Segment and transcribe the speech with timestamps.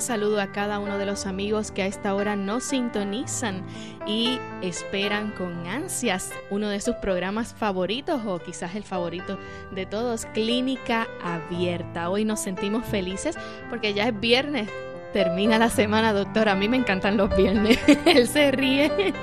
[0.00, 3.64] Saludo a cada uno de los amigos que a esta hora nos sintonizan
[4.06, 9.38] y esperan con ansias uno de sus programas favoritos o quizás el favorito
[9.70, 12.10] de todos, Clínica Abierta.
[12.10, 13.36] Hoy nos sentimos felices
[13.70, 14.68] porque ya es viernes
[15.16, 16.50] termina la semana, doctor.
[16.50, 17.78] A mí me encantan los viernes.
[18.04, 18.92] Él se ríe.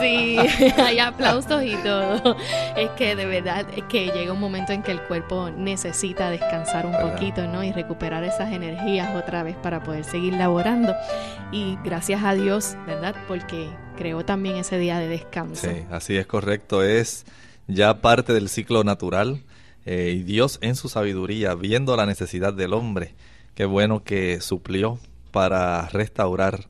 [0.00, 0.36] sí,
[0.78, 2.36] hay aplausos y todo.
[2.76, 6.86] Es que de verdad es que llega un momento en que el cuerpo necesita descansar
[6.86, 7.62] un poquito, ¿no?
[7.62, 10.92] Y recuperar esas energías otra vez para poder seguir laborando.
[11.52, 13.14] Y gracias a Dios, ¿verdad?
[13.28, 15.68] Porque creó también ese día de descanso.
[15.70, 16.82] Sí, así es correcto.
[16.82, 17.26] Es
[17.68, 19.44] ya parte del ciclo natural.
[19.86, 23.14] Eh, y Dios en su sabiduría, viendo la necesidad del hombre,
[23.54, 24.98] Qué bueno que suplió
[25.30, 26.68] para restaurar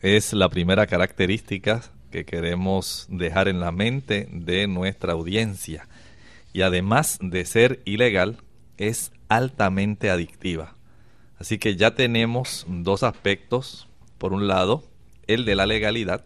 [0.01, 5.87] Es la primera característica que queremos dejar en la mente de nuestra audiencia.
[6.53, 8.37] Y además de ser ilegal,
[8.77, 10.75] es altamente adictiva.
[11.37, 13.87] Así que ya tenemos dos aspectos.
[14.17, 14.85] Por un lado,
[15.27, 16.25] el de la legalidad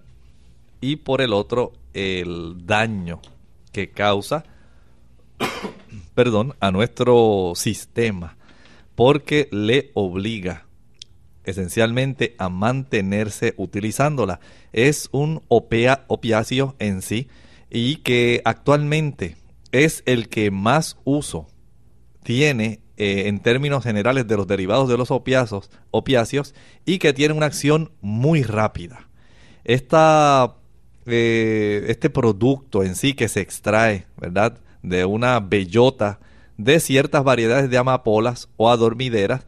[0.83, 3.21] y por el otro el daño
[3.71, 4.43] que causa
[6.13, 8.35] perdón, a nuestro sistema
[8.95, 10.65] porque le obliga
[11.45, 14.39] esencialmente a mantenerse utilizándola.
[14.71, 17.29] Es un opea, opiáceo en sí
[17.69, 19.37] y que actualmente
[19.71, 21.47] es el que más uso
[22.23, 26.53] tiene eh, en términos generales de los derivados de los opiáceos, opiáceos
[26.85, 29.09] y que tiene una acción muy rápida.
[29.63, 30.57] Esta
[31.05, 34.59] este producto en sí que se extrae, ¿verdad?
[34.81, 36.19] De una bellota
[36.57, 39.45] de ciertas variedades de amapolas o adormideras.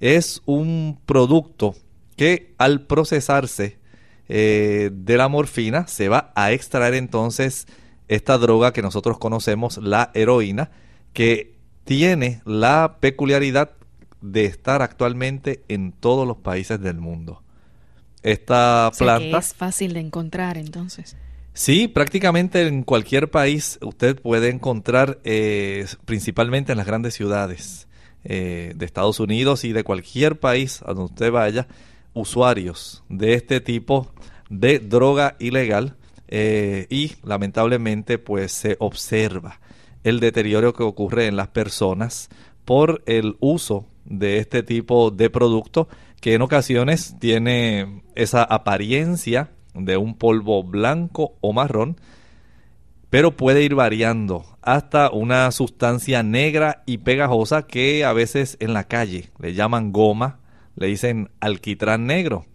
[0.00, 1.74] Es un producto
[2.16, 3.78] que al procesarse
[4.28, 7.66] eh, de la morfina se va a extraer entonces
[8.08, 10.70] esta droga que nosotros conocemos, la heroína,
[11.12, 11.54] que
[11.84, 13.72] tiene la peculiaridad
[14.20, 17.42] de estar actualmente en todos los países del mundo.
[18.24, 19.38] Esta planta...
[19.38, 21.14] es fácil de encontrar entonces.
[21.52, 27.86] Sí, prácticamente en cualquier país usted puede encontrar, eh, principalmente en las grandes ciudades
[28.24, 31.68] eh, de Estados Unidos y de cualquier país a donde usted vaya,
[32.14, 34.10] usuarios de este tipo
[34.48, 35.94] de droga ilegal
[36.28, 39.60] eh, y lamentablemente pues se observa
[40.02, 42.30] el deterioro que ocurre en las personas
[42.64, 45.88] por el uso de este tipo de producto
[46.24, 52.00] que en ocasiones tiene esa apariencia de un polvo blanco o marrón,
[53.10, 58.84] pero puede ir variando hasta una sustancia negra y pegajosa que a veces en la
[58.84, 60.40] calle le llaman goma,
[60.76, 62.46] le dicen alquitrán negro.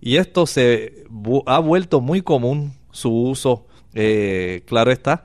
[0.00, 1.04] Y esto se
[1.44, 5.24] ha vuelto muy común su uso, eh, claro está.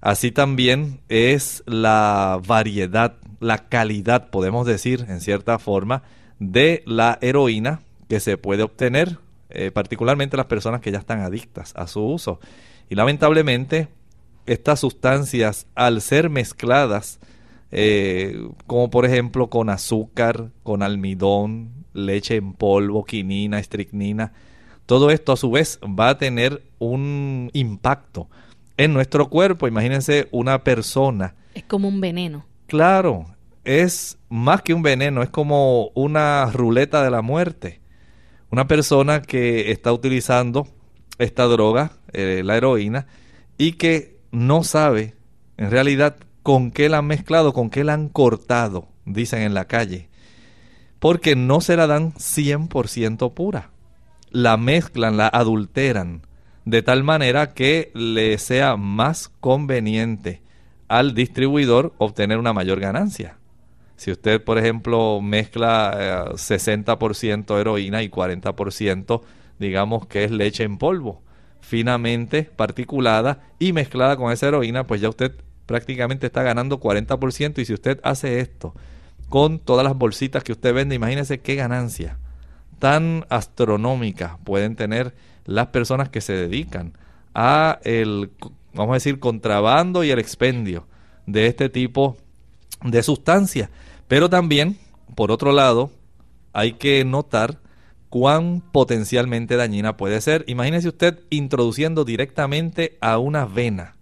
[0.00, 6.02] Así también es la variedad la calidad, podemos decir, en cierta forma,
[6.38, 9.18] de la heroína que se puede obtener,
[9.50, 12.40] eh, particularmente las personas que ya están adictas a su uso.
[12.88, 13.88] Y lamentablemente,
[14.46, 17.18] estas sustancias, al ser mezcladas,
[17.70, 24.32] eh, como por ejemplo con azúcar, con almidón, leche en polvo, quinina, estricnina,
[24.86, 28.28] todo esto a su vez va a tener un impacto
[28.76, 29.66] en nuestro cuerpo.
[29.66, 31.34] Imagínense una persona.
[31.54, 32.44] Es como un veneno.
[32.66, 33.26] Claro,
[33.64, 37.80] es más que un veneno, es como una ruleta de la muerte.
[38.50, 40.68] Una persona que está utilizando
[41.18, 43.06] esta droga, eh, la heroína,
[43.58, 45.14] y que no sabe
[45.56, 49.66] en realidad con qué la han mezclado, con qué la han cortado, dicen en la
[49.66, 50.08] calle,
[50.98, 53.70] porque no se la dan 100% pura.
[54.30, 56.22] La mezclan, la adulteran,
[56.64, 60.42] de tal manera que le sea más conveniente
[60.88, 63.38] al distribuidor obtener una mayor ganancia.
[63.96, 69.22] Si usted, por ejemplo, mezcla 60% eh, heroína y 40%,
[69.58, 71.22] digamos que es leche en polvo,
[71.60, 75.32] finamente particulada y mezclada con esa heroína, pues ya usted
[75.66, 77.58] prácticamente está ganando 40%.
[77.58, 78.74] Y si usted hace esto
[79.28, 82.18] con todas las bolsitas que usted vende, imagínese qué ganancia
[82.78, 85.14] tan astronómica pueden tener
[85.46, 86.92] las personas que se dedican
[87.34, 88.30] a el,
[88.74, 90.86] vamos a decir, contrabando y el expendio
[91.26, 92.18] de este tipo
[92.82, 93.70] de sustancias.
[94.08, 94.78] Pero también,
[95.14, 95.90] por otro lado,
[96.52, 97.60] hay que notar
[98.10, 100.44] cuán potencialmente dañina puede ser.
[100.46, 103.94] Imagínese usted introduciendo directamente a una vena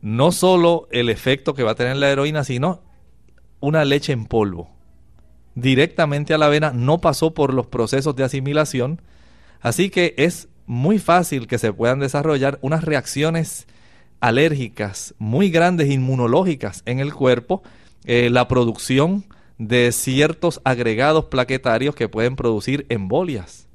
[0.00, 2.82] no solo el efecto que va a tener la heroína, sino
[3.60, 4.70] una leche en polvo.
[5.54, 9.02] Directamente a la vena no pasó por los procesos de asimilación,
[9.60, 13.66] así que es muy fácil que se puedan desarrollar unas reacciones
[14.20, 17.62] alérgicas muy grandes, inmunológicas en el cuerpo,
[18.04, 19.24] eh, la producción
[19.58, 23.68] de ciertos agregados plaquetarios que pueden producir embolias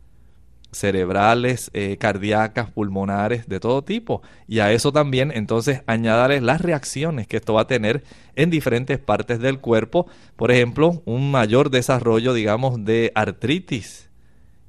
[0.73, 4.21] cerebrales, eh, cardíacas, pulmonares, de todo tipo.
[4.47, 8.03] Y a eso también entonces añadirles las reacciones que esto va a tener
[8.35, 10.07] en diferentes partes del cuerpo.
[10.35, 14.09] Por ejemplo, un mayor desarrollo, digamos, de artritis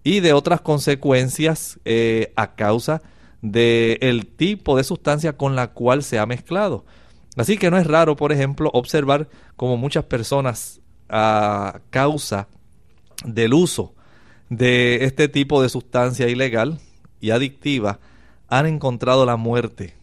[0.03, 3.03] y de otras consecuencias eh, a causa
[3.41, 6.85] del tipo de sustancia con la cual se ha mezclado.
[7.37, 12.49] Así que no es raro, por ejemplo, observar como muchas personas a causa
[13.25, 13.95] del uso
[14.49, 16.81] de este tipo de sustancia ilegal
[17.21, 17.99] y adictiva
[18.49, 19.95] han encontrado la muerte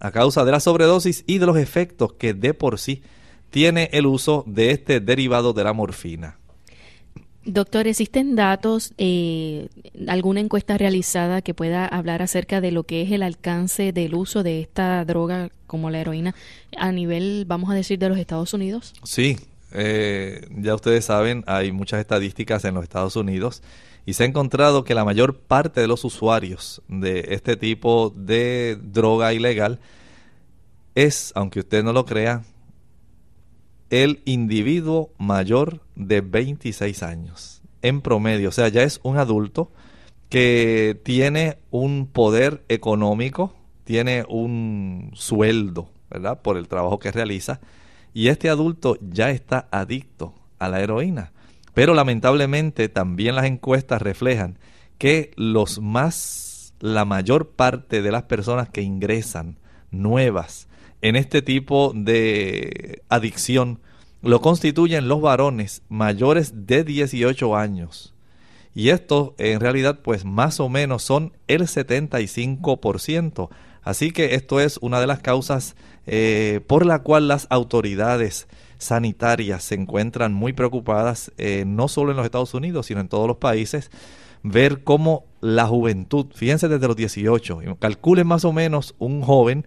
[0.00, 3.02] a causa de la sobredosis y de los efectos que de por sí
[3.50, 6.38] tiene el uso de este derivado de la morfina.
[7.46, 9.68] Doctor, ¿existen datos, eh,
[10.08, 14.42] alguna encuesta realizada que pueda hablar acerca de lo que es el alcance del uso
[14.42, 16.34] de esta droga como la heroína
[16.76, 18.94] a nivel, vamos a decir, de los Estados Unidos?
[19.04, 19.36] Sí,
[19.72, 23.62] eh, ya ustedes saben, hay muchas estadísticas en los Estados Unidos
[24.06, 28.76] y se ha encontrado que la mayor parte de los usuarios de este tipo de
[28.82, 29.78] droga ilegal
[30.96, 32.42] es, aunque usted no lo crea,
[33.90, 38.48] el individuo mayor de 26 años en promedio.
[38.48, 39.70] O sea, ya es un adulto
[40.28, 46.42] que tiene un poder económico, tiene un sueldo, ¿verdad?
[46.42, 47.60] Por el trabajo que realiza.
[48.12, 51.32] Y este adulto ya está adicto a la heroína.
[51.74, 54.58] Pero lamentablemente también las encuestas reflejan
[54.98, 59.58] que los más, la mayor parte de las personas que ingresan
[59.90, 60.68] nuevas
[61.02, 63.80] en este tipo de adicción
[64.22, 68.14] lo constituyen los varones mayores de 18 años.
[68.74, 73.48] Y esto en realidad pues más o menos son el 75%.
[73.82, 75.76] Así que esto es una de las causas
[76.06, 78.48] eh, por la cual las autoridades
[78.78, 83.26] sanitarias se encuentran muy preocupadas, eh, no solo en los Estados Unidos, sino en todos
[83.26, 83.90] los países,
[84.42, 89.66] ver cómo la juventud, fíjense desde los 18, calculen más o menos un joven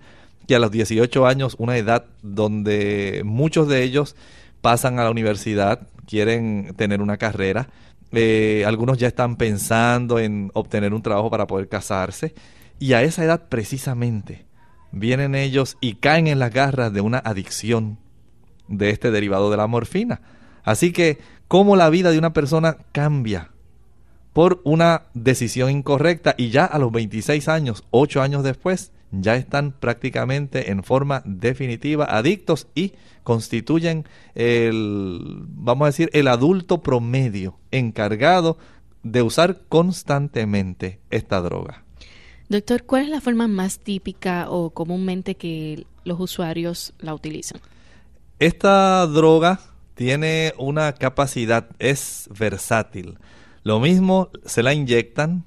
[0.50, 4.16] que a los 18 años, una edad donde muchos de ellos
[4.62, 7.70] pasan a la universidad, quieren tener una carrera,
[8.12, 12.34] eh, algunos ya están pensando en obtener un trabajo para poder casarse,
[12.80, 14.48] y a esa edad precisamente
[14.92, 18.00] vienen ellos y caen en las garras de una adicción
[18.68, 20.20] de este derivado de la morfina.
[20.64, 23.52] Así que, ¿cómo la vida de una persona cambia
[24.34, 29.72] por una decisión incorrecta y ya a los 26 años, 8 años después, ya están
[29.72, 38.58] prácticamente en forma definitiva adictos y constituyen el, vamos a decir, el adulto promedio encargado
[39.04, 41.84] de usar constantemente esta droga.
[42.50, 47.62] Doctor, ¿cuál es la forma más típica o comúnmente que los usuarios la utilizan?
[48.40, 49.60] Esta droga
[49.94, 53.20] tiene una capacidad, es versátil.
[53.64, 55.46] Lo mismo se la inyectan,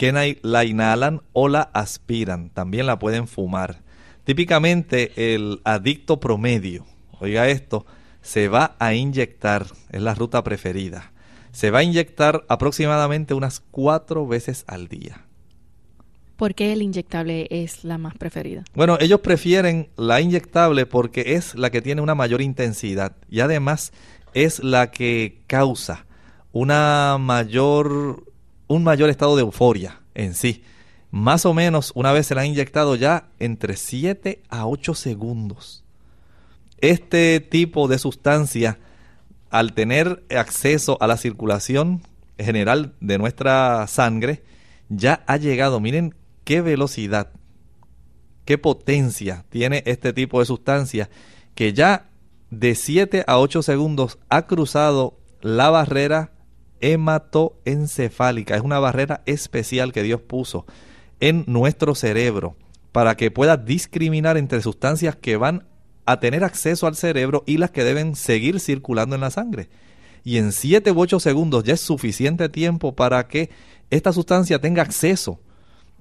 [0.00, 2.48] que la inhalan o la aspiran.
[2.48, 3.82] También la pueden fumar.
[4.24, 6.86] Típicamente el adicto promedio,
[7.18, 7.84] oiga esto,
[8.22, 11.12] se va a inyectar, es la ruta preferida.
[11.52, 15.26] Se va a inyectar aproximadamente unas cuatro veces al día.
[16.36, 18.64] ¿Por qué el inyectable es la más preferida?
[18.72, 23.92] Bueno, ellos prefieren la inyectable porque es la que tiene una mayor intensidad y además
[24.32, 26.06] es la que causa
[26.52, 28.29] una mayor
[28.70, 30.62] un mayor estado de euforia en sí.
[31.10, 35.82] Más o menos una vez se la han inyectado ya entre 7 a 8 segundos.
[36.78, 38.78] Este tipo de sustancia,
[39.50, 42.02] al tener acceso a la circulación
[42.38, 44.44] general de nuestra sangre,
[44.88, 47.32] ya ha llegado, miren qué velocidad,
[48.44, 51.10] qué potencia tiene este tipo de sustancia,
[51.56, 52.08] que ya
[52.50, 56.30] de 7 a 8 segundos ha cruzado la barrera
[56.80, 58.56] hematoencefálica.
[58.56, 60.66] Es una barrera especial que Dios puso
[61.20, 62.56] en nuestro cerebro
[62.92, 65.66] para que pueda discriminar entre sustancias que van
[66.06, 69.68] a tener acceso al cerebro y las que deben seguir circulando en la sangre.
[70.24, 73.50] Y en 7 u 8 segundos ya es suficiente tiempo para que
[73.90, 75.40] esta sustancia tenga acceso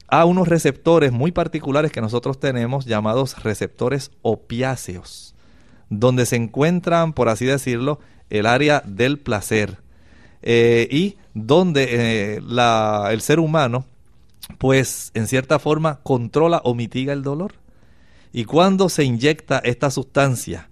[0.08, 5.36] a unos receptores muy particulares que nosotros tenemos llamados receptores opiáceos,
[5.90, 9.78] donde se encuentran, por así decirlo, el área del placer,
[10.42, 12.42] eh, y donde eh,
[13.12, 13.86] el ser humano,
[14.58, 17.54] pues en cierta forma, controla o mitiga el dolor.
[18.32, 20.70] Y cuando se inyecta esta sustancia,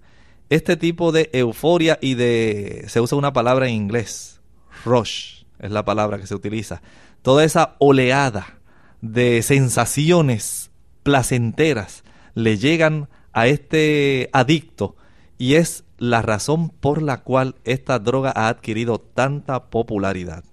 [0.48, 4.40] este tipo de euforia y de, se usa una palabra en inglés,
[4.84, 6.82] rush es la palabra que se utiliza,
[7.22, 8.58] toda esa oleada
[9.00, 10.70] de sensaciones
[11.02, 14.96] placenteras le llegan a este adicto
[15.36, 20.44] y es la razón por la cual esta droga ha adquirido tanta popularidad.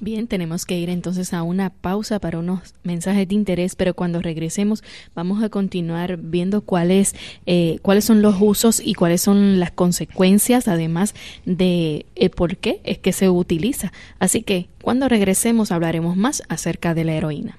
[0.00, 4.22] Bien, tenemos que ir entonces a una pausa para unos mensajes de interés, pero cuando
[4.22, 7.16] regresemos vamos a continuar viendo cuáles
[7.46, 11.16] eh, cuáles son los usos y cuáles son las consecuencias, además
[11.46, 13.92] de eh, por qué es que se utiliza.
[14.20, 17.58] Así que cuando regresemos hablaremos más acerca de la heroína.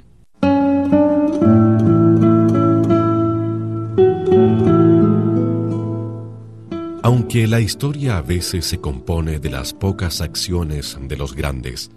[7.01, 11.91] Aunque la historia a veces se compone de las pocas acciones de los grandes,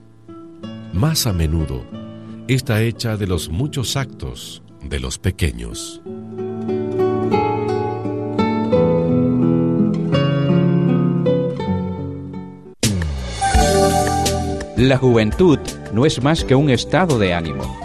[0.93, 1.85] más a menudo
[2.47, 6.01] está hecha de los muchos actos de los pequeños.
[14.77, 15.59] La juventud
[15.93, 17.79] no es más que un estado de ánimo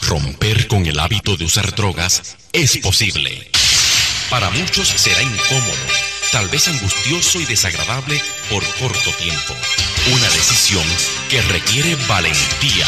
[0.00, 3.46] Romper con el hábito de usar drogas es posible.
[4.30, 5.86] Para muchos será incómodo,
[6.32, 9.54] tal vez angustioso y desagradable por corto tiempo.
[10.10, 10.84] Una decisión
[11.28, 12.86] que requiere valentía.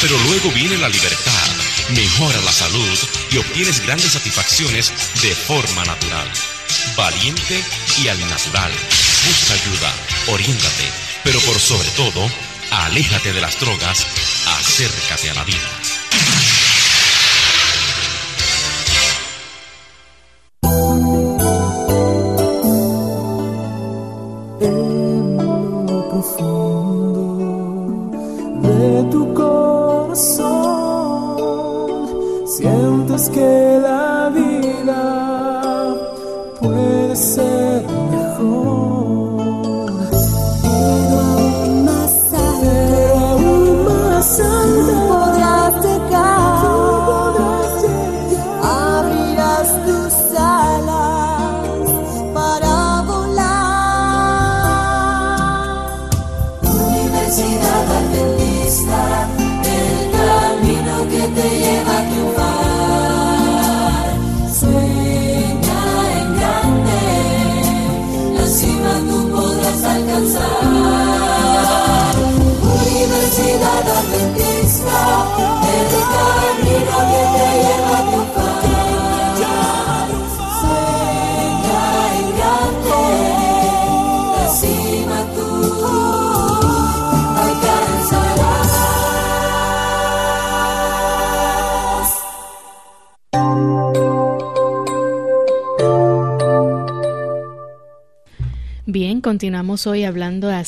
[0.00, 1.48] Pero luego viene la libertad,
[1.90, 2.98] mejora la salud
[3.30, 4.90] y obtienes grandes satisfacciones
[5.20, 6.28] de forma natural.
[6.96, 7.62] Valiente
[8.02, 8.72] y al natural.
[9.26, 9.94] Busca ayuda,
[10.28, 10.90] oriéntate,
[11.22, 12.28] pero por sobre todo,
[12.70, 14.06] aléjate de las drogas,
[14.46, 15.68] acércate a la vida.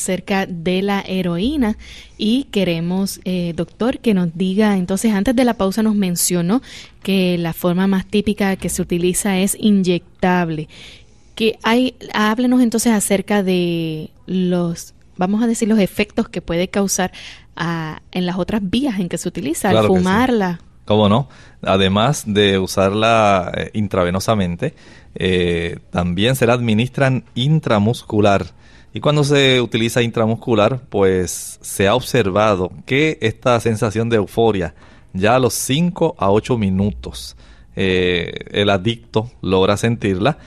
[0.04, 1.78] Acerca de la heroína
[2.18, 6.60] y queremos, eh, doctor, que nos diga, entonces antes de la pausa nos mencionó
[7.02, 10.68] que la forma más típica que se utiliza es inyectable.
[11.34, 17.10] Que hay, háblenos entonces acerca de los, vamos a decir, los efectos que puede causar
[17.56, 20.60] ah, en las otras vías en que se utiliza, al fumarla.
[20.84, 21.28] ¿Cómo no?
[21.62, 24.74] Además de usarla eh, intravenosamente,
[25.14, 28.52] eh, también se la administran intramuscular.
[28.94, 34.74] Y cuando se utiliza intramuscular, pues se ha observado que esta sensación de euforia,
[35.12, 37.36] ya a los 5 a 8 minutos,
[37.74, 40.38] eh, el adicto logra sentirla.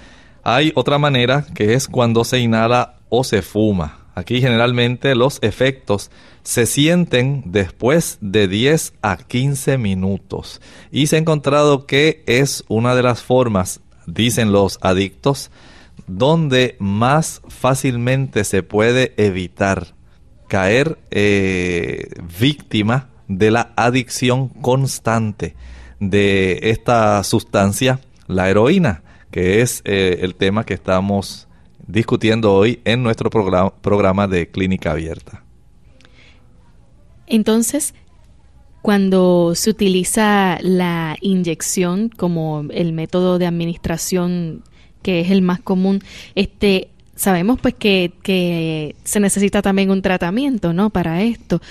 [0.43, 4.05] Hay otra manera que es cuando se inhala o se fuma.
[4.15, 6.09] Aquí generalmente los efectos
[6.43, 10.61] se sienten después de 10 a 15 minutos.
[10.89, 15.51] Y se ha encontrado que es una de las formas dicen los adictos,
[16.07, 19.93] donde más fácilmente se puede evitar
[20.47, 25.55] caer eh, víctima de la adicción constante
[25.99, 31.47] de esta sustancia, la heroína, que es eh, el tema que estamos
[31.85, 35.43] discutiendo hoy en nuestro programa, programa de clínica abierta.
[37.25, 37.93] Entonces,
[38.81, 44.63] cuando se utiliza la inyección como el método de administración
[45.07, 46.03] que es el más común,
[46.35, 50.89] este sabemos pues que, que se necesita también un tratamiento, ¿no?
[50.89, 51.61] Para esto.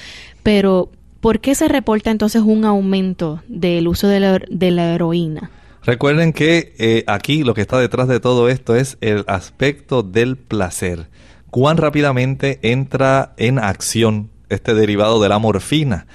[0.43, 5.51] Pero, ¿por qué se reporta entonces un aumento del uso de la, de la heroína?
[5.85, 10.39] Recuerden que eh, aquí lo que está detrás de todo esto es el aspecto del
[10.39, 11.09] placer.
[11.51, 16.07] Cuán rápidamente entra en acción este derivado de la morfina.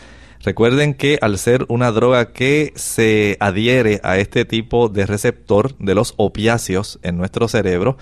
[0.43, 5.93] Recuerden que al ser una droga que se adhiere a este tipo de receptor de
[5.93, 7.97] los opiáceos en nuestro cerebro,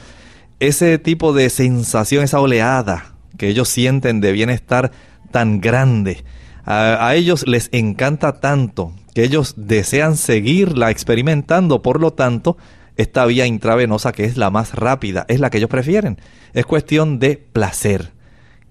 [0.59, 4.91] ese tipo de sensación, esa oleada que ellos sienten de bienestar
[5.31, 6.23] tan grande,
[6.65, 12.57] a, ellos les encanta tanto que ellos desean seguirla experimentando, por lo tanto,
[12.95, 16.19] esta vía intravenosa que es la más rápida, es la que ellos prefieren.
[16.53, 18.11] Es cuestión de placer.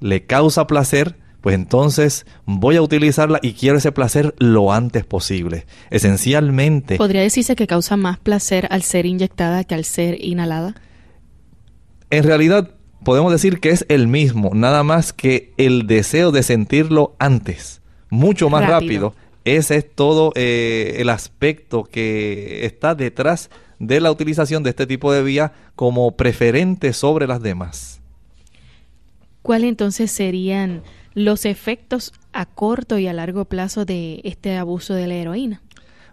[0.00, 5.66] Le causa placer pues entonces voy a utilizarla y quiero ese placer lo antes posible.
[5.90, 6.96] Esencialmente...
[6.96, 10.74] ¿Podría decirse que causa más placer al ser inyectada que al ser inhalada?
[12.11, 12.70] En realidad
[13.05, 18.51] podemos decir que es el mismo, nada más que el deseo de sentirlo antes, mucho
[18.51, 19.14] más rápido.
[19.44, 25.12] Ese es todo eh, el aspecto que está detrás de la utilización de este tipo
[25.12, 28.01] de vía como preferente sobre las demás.
[29.42, 30.83] ¿Cuáles entonces serían
[31.18, 35.61] los efectos a corto y a largo plazo de este abuso de la heroína?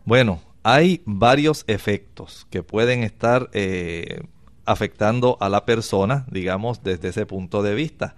[0.04, 4.24] Bueno, hay varios efectos que pueden estar eh,
[4.65, 8.15] afectando a la persona, digamos, desde ese punto de vista.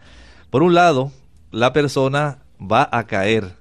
[0.49, 1.11] Por un lado,
[1.51, 3.55] la persona va a caer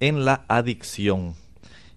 [0.00, 1.36] en la adicción.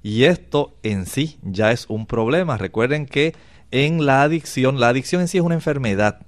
[0.03, 2.57] Y esto en sí ya es un problema.
[2.57, 3.35] Recuerden que
[3.71, 6.21] en la adicción, la adicción en sí es una enfermedad.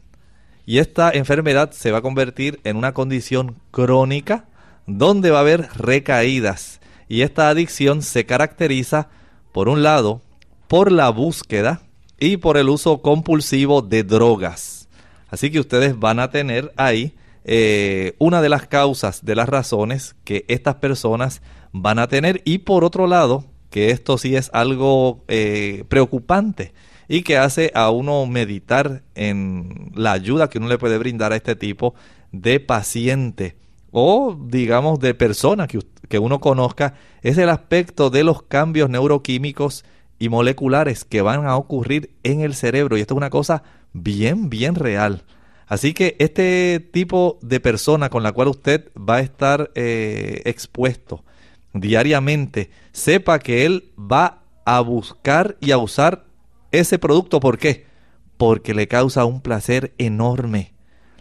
[0.70, 4.46] Y esta enfermedad se va a convertir en una condición crónica
[4.86, 6.80] donde va a haber recaídas.
[7.08, 9.10] Y esta adicción se caracteriza,
[9.52, 10.22] por un lado,
[10.68, 11.82] por la búsqueda
[12.20, 14.88] y por el uso compulsivo de drogas.
[15.32, 20.16] Así que ustedes van a tener ahí eh, una de las causas, de las razones
[20.24, 22.44] que estas personas van a tener.
[22.46, 26.74] Y por otro lado, que esto sí es algo eh, preocupante,
[27.10, 31.36] y que hace a uno meditar en la ayuda que uno le puede brindar a
[31.36, 31.96] este tipo
[32.32, 33.58] de paciente
[33.92, 36.94] o digamos de persona que, que uno conozca
[37.24, 39.84] es el aspecto de los cambios neuroquímicos
[40.20, 44.50] y moleculares que van a ocurrir en el cerebro y esto es una cosa bien,
[44.50, 45.24] bien real.
[45.66, 51.24] Así que este tipo de persona con la cual usted va a estar eh, expuesto
[51.74, 56.29] diariamente, sepa que él va a buscar y a usar
[56.72, 57.40] ese producto.
[57.40, 57.86] ¿Por qué?
[58.38, 60.74] Porque le causa un placer enorme.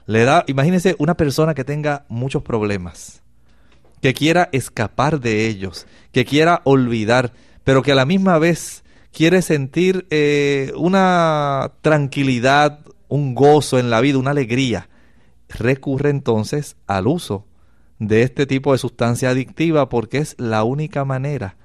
[0.07, 3.23] Le da, imagínese una persona que tenga muchos problemas,
[4.01, 7.33] que quiera escapar de ellos, que quiera olvidar,
[7.65, 14.01] pero que a la misma vez quiere sentir eh, una tranquilidad, un gozo en la
[14.01, 14.89] vida, una alegría,
[15.49, 17.47] recurre entonces al uso
[17.99, 21.57] de este tipo de sustancia adictiva porque es la única manera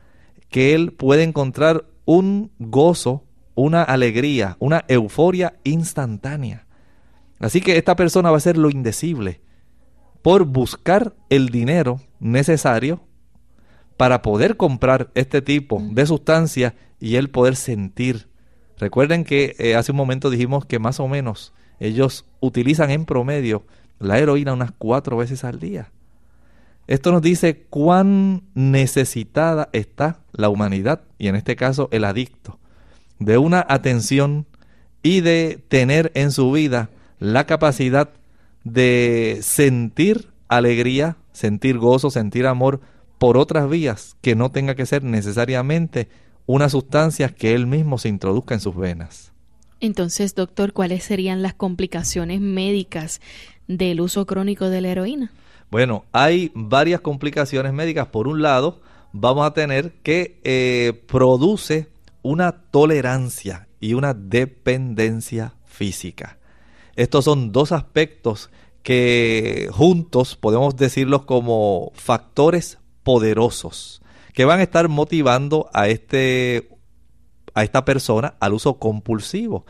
[0.49, 3.23] que él puede encontrar un gozo,
[3.55, 6.65] una alegría, una euforia instantánea.
[7.39, 9.41] Así que esta persona va a hacer lo indecible
[10.21, 13.01] por buscar el dinero necesario
[13.97, 18.27] para poder comprar este tipo de sustancia y él poder sentir
[18.83, 23.65] Recuerden que eh, hace un momento dijimos que más o menos ellos utilizan en promedio
[23.99, 25.91] la heroína unas cuatro veces al día.
[26.87, 32.59] Esto nos dice cuán necesitada está la humanidad, y en este caso el adicto,
[33.25, 34.45] de una atención
[35.01, 38.09] y de tener en su vida la capacidad
[38.63, 42.81] de sentir alegría, sentir gozo, sentir amor
[43.17, 46.09] por otras vías que no tenga que ser necesariamente
[46.45, 49.31] una sustancia que él mismo se introduzca en sus venas.
[49.79, 53.21] Entonces, doctor, ¿cuáles serían las complicaciones médicas
[53.67, 55.31] del uso crónico de la heroína?
[55.71, 58.07] Bueno, hay varias complicaciones médicas.
[58.07, 58.81] Por un lado,
[59.11, 61.87] vamos a tener que eh, produce
[62.23, 66.39] una tolerancia y una dependencia física.
[66.95, 68.49] Estos son dos aspectos
[68.81, 74.01] que juntos podemos decirlos como factores poderosos
[74.33, 76.69] que van a estar motivando a, este,
[77.53, 79.65] a esta persona al uso compulsivo.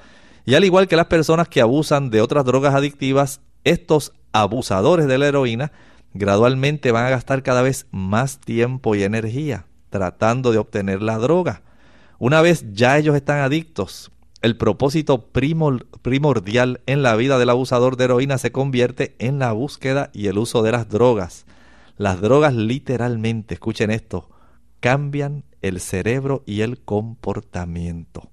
[0.45, 5.17] Y al igual que las personas que abusan de otras drogas adictivas, estos abusadores de
[5.17, 5.71] la heroína
[6.13, 11.61] gradualmente van a gastar cada vez más tiempo y energía tratando de obtener la droga.
[12.23, 14.09] Una vez ya ellos están adictos,
[14.41, 20.09] el propósito primordial en la vida del abusador de heroína se convierte en la búsqueda
[20.13, 21.45] y el uso de las drogas.
[21.97, 24.29] Las drogas literalmente, escuchen esto,
[24.79, 28.31] cambian el cerebro y el comportamiento.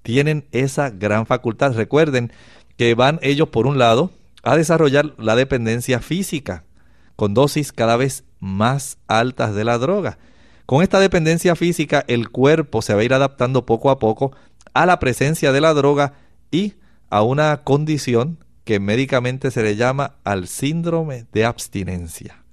[0.00, 1.74] Tienen esa gran facultad.
[1.74, 2.32] Recuerden
[2.78, 6.64] que van ellos, por un lado, a desarrollar la dependencia física
[7.16, 10.16] con dosis cada vez más altas de la droga.
[10.70, 14.30] Con esta dependencia física, el cuerpo se va a ir adaptando poco a poco
[14.72, 16.12] a la presencia de la droga
[16.52, 16.74] y
[17.08, 22.44] a una condición que médicamente se le llama al síndrome de abstinencia.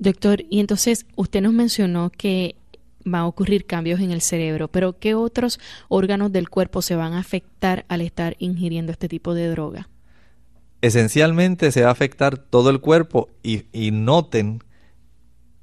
[0.00, 2.56] Doctor, y entonces usted nos mencionó que
[3.04, 7.12] van a ocurrir cambios en el cerebro, pero ¿qué otros órganos del cuerpo se van
[7.12, 9.88] a afectar al estar ingiriendo este tipo de droga?
[10.82, 14.60] Esencialmente se va a afectar todo el cuerpo y, y noten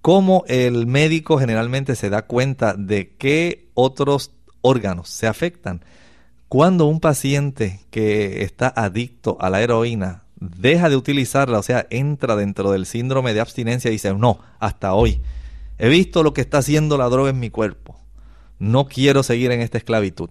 [0.08, 5.84] cómo el médico generalmente se da cuenta de qué otros órganos se afectan.
[6.48, 12.38] Cuando un paciente que está adicto a la heroína deja de utilizarla, o sea, entra
[12.38, 15.20] dentro del síndrome de abstinencia y dice, no, hasta hoy
[15.78, 18.00] He visto lo que está haciendo la droga en mi cuerpo.
[18.60, 20.30] No quiero seguir en esta esclavitud.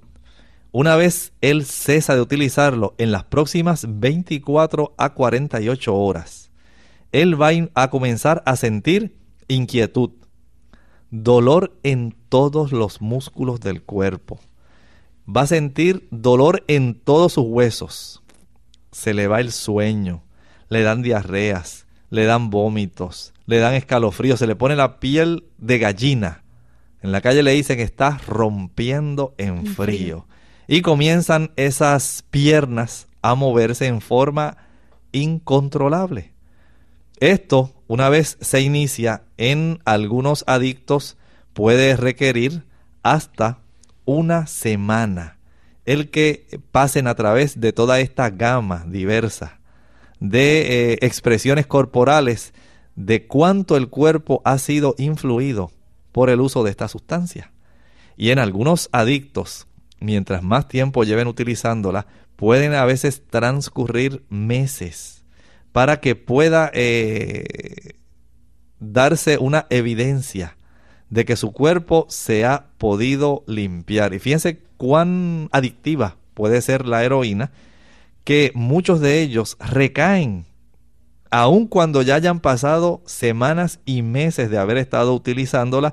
[0.73, 6.51] Una vez él cesa de utilizarlo en las próximas 24 a 48 horas,
[7.13, 10.11] él va a comenzar a sentir inquietud,
[11.11, 14.39] dolor en todos los músculos del cuerpo.
[15.29, 18.23] Va a sentir dolor en todos sus huesos.
[18.93, 20.23] Se le va el sueño,
[20.69, 25.79] le dan diarreas, le dan vómitos, le dan escalofrío, se le pone la piel de
[25.79, 26.45] gallina.
[27.03, 30.27] En la calle le dicen que está rompiendo en frío.
[30.69, 34.57] Y comienzan esas piernas a moverse en forma
[35.13, 36.36] incontrolable.
[37.19, 41.17] Esto, una vez se inicia en algunos adictos,
[41.55, 42.65] puede requerir
[43.03, 43.59] hasta
[44.05, 45.39] una semana
[45.87, 49.61] el que pasen a través de toda esta gama diversa
[50.21, 52.53] de eh, expresiones corporales
[52.97, 55.71] de cuánto el cuerpo ha sido influido
[56.13, 57.53] por el uso de esta sustancia.
[58.17, 59.67] Y en algunos adictos,
[60.01, 65.16] mientras más tiempo lleven utilizándola, pueden a veces transcurrir meses
[65.77, 67.99] para que pueda eh,
[68.81, 70.57] darse una evidencia
[71.11, 74.15] de que su cuerpo se ha podido limpiar.
[74.15, 77.53] Y fíjense cuán adictiva puede ser la heroína,
[78.25, 80.47] que muchos de ellos recaen
[81.31, 85.93] aun cuando ya hayan pasado semanas y meses de haber estado utilizándola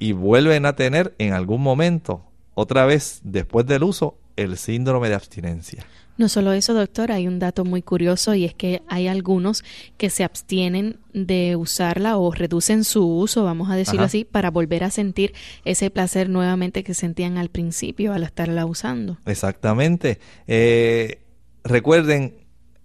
[0.00, 5.14] y vuelven a tener en algún momento, otra vez después del uso, el síndrome de
[5.14, 5.86] abstinencia.
[6.18, 9.64] No solo eso, doctor, hay un dato muy curioso y es que hay algunos
[9.96, 14.84] que se abstienen de usarla o reducen su uso, vamos a decirlo así, para volver
[14.84, 15.32] a sentir
[15.64, 19.18] ese placer nuevamente que sentían al principio al estarla usando.
[19.24, 20.20] Exactamente.
[20.46, 21.22] Eh,
[21.64, 22.36] recuerden,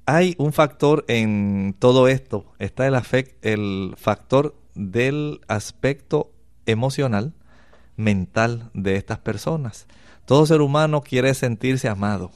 [0.05, 2.53] hay un factor en todo esto.
[2.59, 2.95] Está el,
[3.41, 6.31] el factor del aspecto
[6.65, 7.33] emocional,
[7.97, 9.85] mental de estas personas.
[10.25, 12.31] Todo ser humano quiere sentirse amado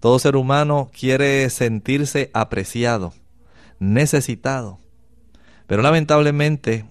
[0.00, 3.14] todo ser humano quiere sentirse apreciado,
[3.78, 4.78] necesitado.
[5.66, 6.84] Pero lamentablemente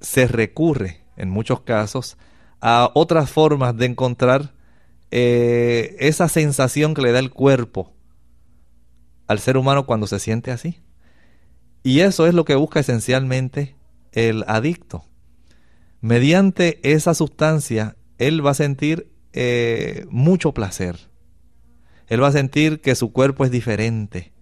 [0.00, 2.16] se recurre en muchos casos
[2.60, 4.54] a otras formas de encontrar
[5.10, 7.92] eh, esa sensación que le da el cuerpo
[9.28, 10.80] al ser humano cuando se siente así.
[11.82, 13.76] Y eso es lo que busca esencialmente
[14.12, 15.04] el adicto.
[16.00, 21.11] Mediante esa sustancia, él va a sentir eh, mucho placer
[22.12, 24.32] él va a sentir que su cuerpo es diferente.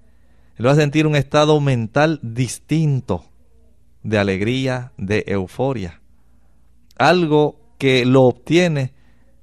[0.56, 3.26] Él va a sentir un estado mental distinto
[4.02, 6.00] de alegría, de euforia.
[6.98, 8.92] Algo que lo obtiene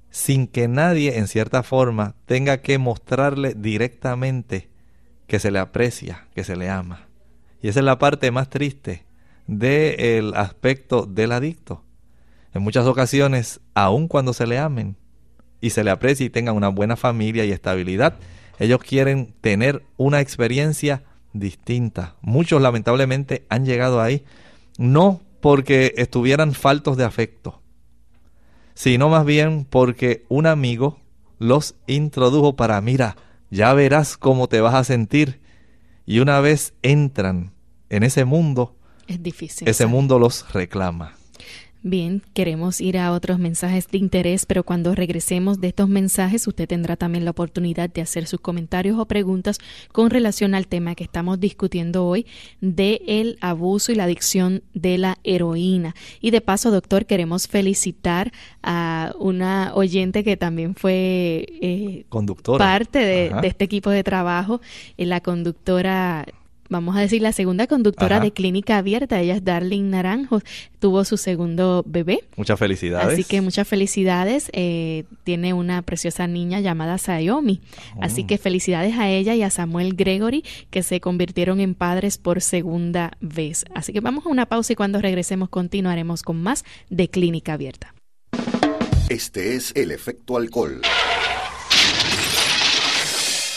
[0.09, 4.67] sin que nadie en cierta forma tenga que mostrarle directamente
[5.25, 7.07] que se le aprecia, que se le ama.
[7.61, 9.05] Y esa es la parte más triste
[9.47, 11.85] del aspecto del adicto.
[12.53, 14.97] En muchas ocasiones, aun cuando se le amen,
[15.61, 18.15] y se le aprecie y tengan una buena familia y estabilidad.
[18.59, 22.15] Ellos quieren tener una experiencia distinta.
[22.21, 24.23] Muchos lamentablemente han llegado ahí
[24.77, 27.61] no porque estuvieran faltos de afecto,
[28.73, 30.99] sino más bien porque un amigo
[31.39, 33.15] los introdujo para, mira,
[33.49, 35.39] ya verás cómo te vas a sentir.
[36.05, 37.53] Y una vez entran
[37.89, 38.75] en ese mundo,
[39.07, 39.67] es difícil.
[39.67, 41.15] Ese mundo los reclama.
[41.89, 46.67] Bien, queremos ir a otros mensajes de interés, pero cuando regresemos de estos mensajes usted
[46.67, 49.59] tendrá también la oportunidad de hacer sus comentarios o preguntas
[49.93, 52.25] con relación al tema que estamos discutiendo hoy
[52.59, 55.95] de el abuso y la adicción de la heroína.
[56.19, 62.99] Y de paso, doctor, queremos felicitar a una oyente que también fue eh, conductora parte
[62.99, 64.59] de, este equipo de trabajo,
[64.97, 66.25] eh, la conductora
[66.69, 69.19] vamos a decir, la segunda conductora de Clínica Abierta.
[69.19, 70.41] Ella es Darling Naranjo.
[70.79, 72.19] Tuvo su segundo bebé.
[72.35, 73.13] Muchas felicidades.
[73.13, 74.49] Así que muchas felicidades.
[74.53, 77.61] Eh, tiene una preciosa niña llamada Sayomi.
[78.01, 82.41] Así que felicidades a ella y a Samuel Gregory, que se convirtieron en padres por
[82.41, 83.65] segunda vez.
[83.73, 87.93] Así que vamos a una pausa y cuando regresemos continuaremos con más de Clínica Abierta.
[89.09, 90.81] Este es el efecto alcohol.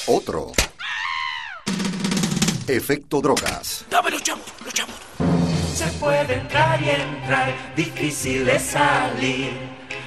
[0.07, 0.53] Otro.
[2.71, 3.85] Efecto drogas.
[3.91, 4.95] Dame los chavos, los chavos.
[5.75, 9.51] Se puede entrar y entrar, difícil de salir.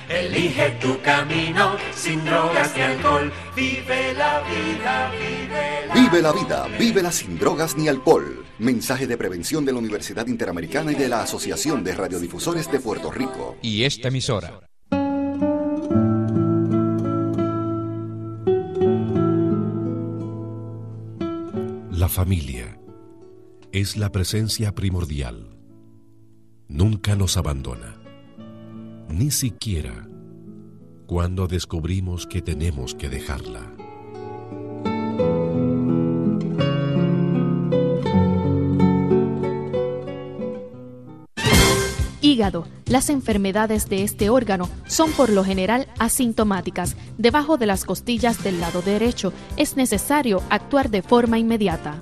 [0.07, 3.33] Elige tu camino sin drogas ni alcohol.
[3.55, 8.45] Vive la vida, vive la Vive la vida, vívela sin drogas ni alcohol.
[8.59, 13.11] Mensaje de prevención de la Universidad Interamericana y de la Asociación de Radiodifusores de Puerto
[13.11, 13.57] Rico.
[13.61, 14.59] Y esta emisora.
[22.03, 22.77] La familia
[23.71, 25.57] es la presencia primordial.
[26.67, 27.95] Nunca nos abandona,
[29.07, 30.05] ni siquiera
[31.07, 33.72] cuando descubrimos que tenemos que dejarla.
[42.85, 46.97] Las enfermedades de este órgano son por lo general asintomáticas.
[47.17, 52.01] Debajo de las costillas del lado derecho es necesario actuar de forma inmediata.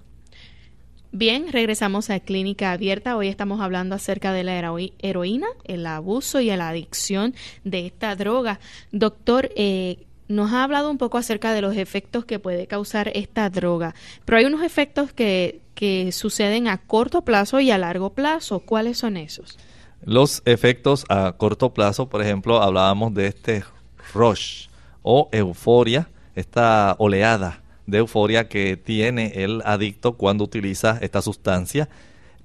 [1.13, 3.17] Bien, regresamos a Clínica Abierta.
[3.17, 4.55] Hoy estamos hablando acerca de la
[4.99, 8.61] heroína, el abuso y la adicción de esta droga.
[8.93, 13.49] Doctor, eh, nos ha hablado un poco acerca de los efectos que puede causar esta
[13.49, 13.93] droga,
[14.23, 18.61] pero hay unos efectos que, que suceden a corto plazo y a largo plazo.
[18.61, 19.59] ¿Cuáles son esos?
[20.05, 23.65] Los efectos a corto plazo, por ejemplo, hablábamos de este
[24.13, 24.67] rush
[25.03, 27.60] o euforia, esta oleada
[27.91, 31.89] de euforia que tiene el adicto cuando utiliza esta sustancia.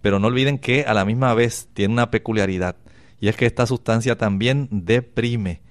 [0.03, 2.77] Pero no olviden que a la misma vez tiene una peculiaridad
[3.21, 5.63] y es que esta sustancia también deprime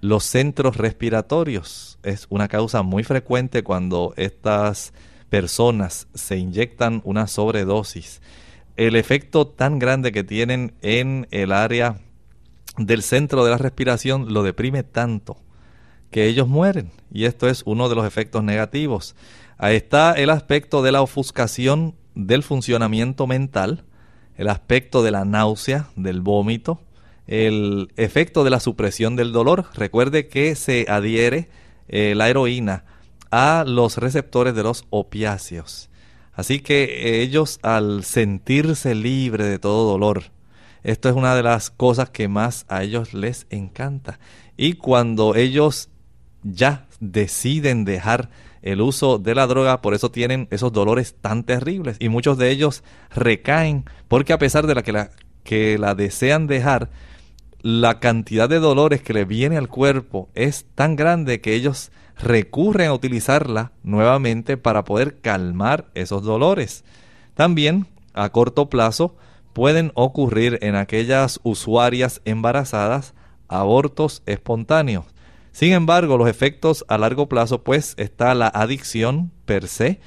[0.00, 1.98] los centros respiratorios.
[2.02, 4.92] Es una causa muy frecuente cuando estas
[5.28, 8.20] personas se inyectan una sobredosis.
[8.76, 11.98] El efecto tan grande que tienen en el área
[12.78, 15.43] del centro de la respiración lo deprime tanto
[16.14, 16.92] que ellos mueren.
[17.12, 19.16] Y esto es uno de los efectos negativos.
[19.58, 23.82] Ahí está el aspecto de la ofuscación del funcionamiento mental,
[24.36, 26.80] el aspecto de la náusea, del vómito,
[27.26, 29.66] el efecto de la supresión del dolor.
[29.74, 31.48] Recuerde que se adhiere
[31.88, 32.84] eh, la heroína
[33.32, 35.90] a los receptores de los opiáceos.
[36.32, 40.30] Así que eh, ellos al sentirse libre de todo dolor,
[40.84, 44.20] esto es una de las cosas que más a ellos les encanta.
[44.56, 45.88] Y cuando ellos
[46.44, 48.30] ya deciden dejar
[48.62, 51.96] el uso de la droga, por eso tienen esos dolores tan terribles.
[51.98, 52.82] Y muchos de ellos
[53.14, 55.10] recaen porque a pesar de la que la,
[55.42, 56.90] que la desean dejar,
[57.60, 62.88] la cantidad de dolores que le viene al cuerpo es tan grande que ellos recurren
[62.88, 66.84] a utilizarla nuevamente para poder calmar esos dolores.
[67.34, 69.16] También, a corto plazo,
[69.52, 73.14] pueden ocurrir en aquellas usuarias embarazadas
[73.48, 75.06] abortos espontáneos.
[75.54, 80.00] Sin embargo, los efectos a largo plazo, pues está la adicción per se,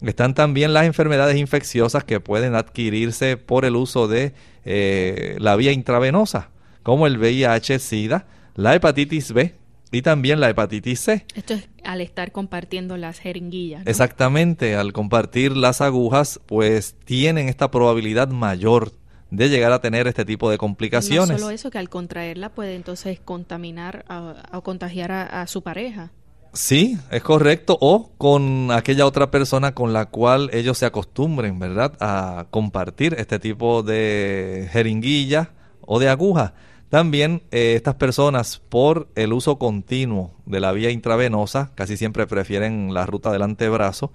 [0.00, 4.32] están también las enfermedades infecciosas que pueden adquirirse por el uso de
[4.64, 6.48] eh, la vía intravenosa
[6.82, 9.54] como el VIH-Sida, la hepatitis B
[9.92, 11.26] y también la hepatitis C.
[11.34, 13.86] Esto es al estar compartiendo las jeringuillas.
[13.86, 18.92] Exactamente, al compartir las agujas, pues tienen esta probabilidad mayor
[19.36, 21.30] de llegar a tener este tipo de complicaciones.
[21.30, 24.04] No solo eso, que al contraerla puede entonces contaminar
[24.52, 26.10] o contagiar a, su pareja.
[26.52, 27.76] Sí, es correcto.
[27.80, 31.94] O con aquella otra persona con la cual ellos se acostumbren, ¿verdad?
[32.00, 36.54] A compartir este tipo de jeringuilla o de aguja.
[36.88, 42.94] También eh, estas personas por el uso continuo de la vía intravenosa, casi siempre prefieren
[42.94, 44.12] la ruta del antebrazo,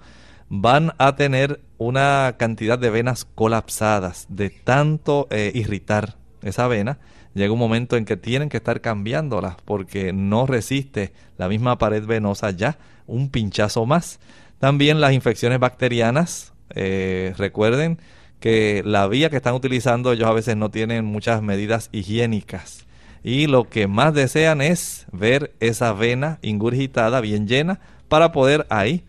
[0.50, 6.98] van a tener una cantidad de venas colapsadas de tanto eh, irritar esa vena.
[7.34, 12.04] Llega un momento en que tienen que estar cambiándolas porque no resiste la misma pared
[12.04, 14.18] venosa ya un pinchazo más.
[14.58, 17.98] También las infecciones bacterianas, eh, recuerden,
[18.40, 22.86] que la vía que están utilizando ellos a veces no tienen muchas medidas higiénicas
[23.22, 29.04] y lo que más desean es ver esa vena ingurgitada bien llena para poder ahí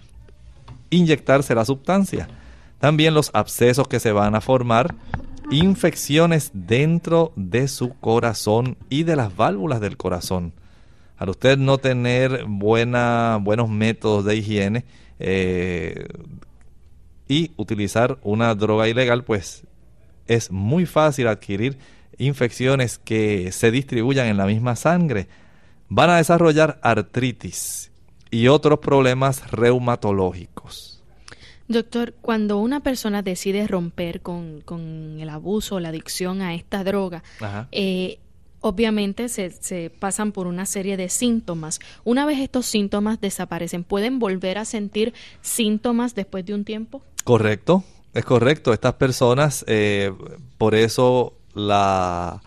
[0.91, 2.27] inyectarse la sustancia.
[2.80, 4.93] También los abscesos que se van a formar,
[5.49, 10.54] infecciones dentro de su corazón y de las válvulas del corazón.
[11.17, 14.86] Al usted no tener buenos métodos de higiene,
[15.19, 16.08] eh,
[17.27, 19.63] y utilizar una droga ilegal, pues
[20.27, 21.77] es muy fácil adquirir
[22.17, 25.27] infecciones que se distribuyan en la misma sangre.
[25.88, 27.90] Van a desarrollar artritis
[28.32, 31.04] y otros problemas reumatológicos.
[31.67, 34.63] Doctor, cuando una persona decide romper con,
[35.20, 37.24] el abuso o la adicción a esta droga,
[37.72, 38.20] eh,
[38.62, 41.80] obviamente se, se, pasan por una serie de síntomas.
[42.04, 47.02] Una vez estos síntomas desaparecen, ¿pueden volver a sentir síntomas después de un tiempo?
[47.24, 48.74] Correcto, es correcto.
[48.74, 50.12] Estas personas, eh,
[50.58, 52.41] por eso la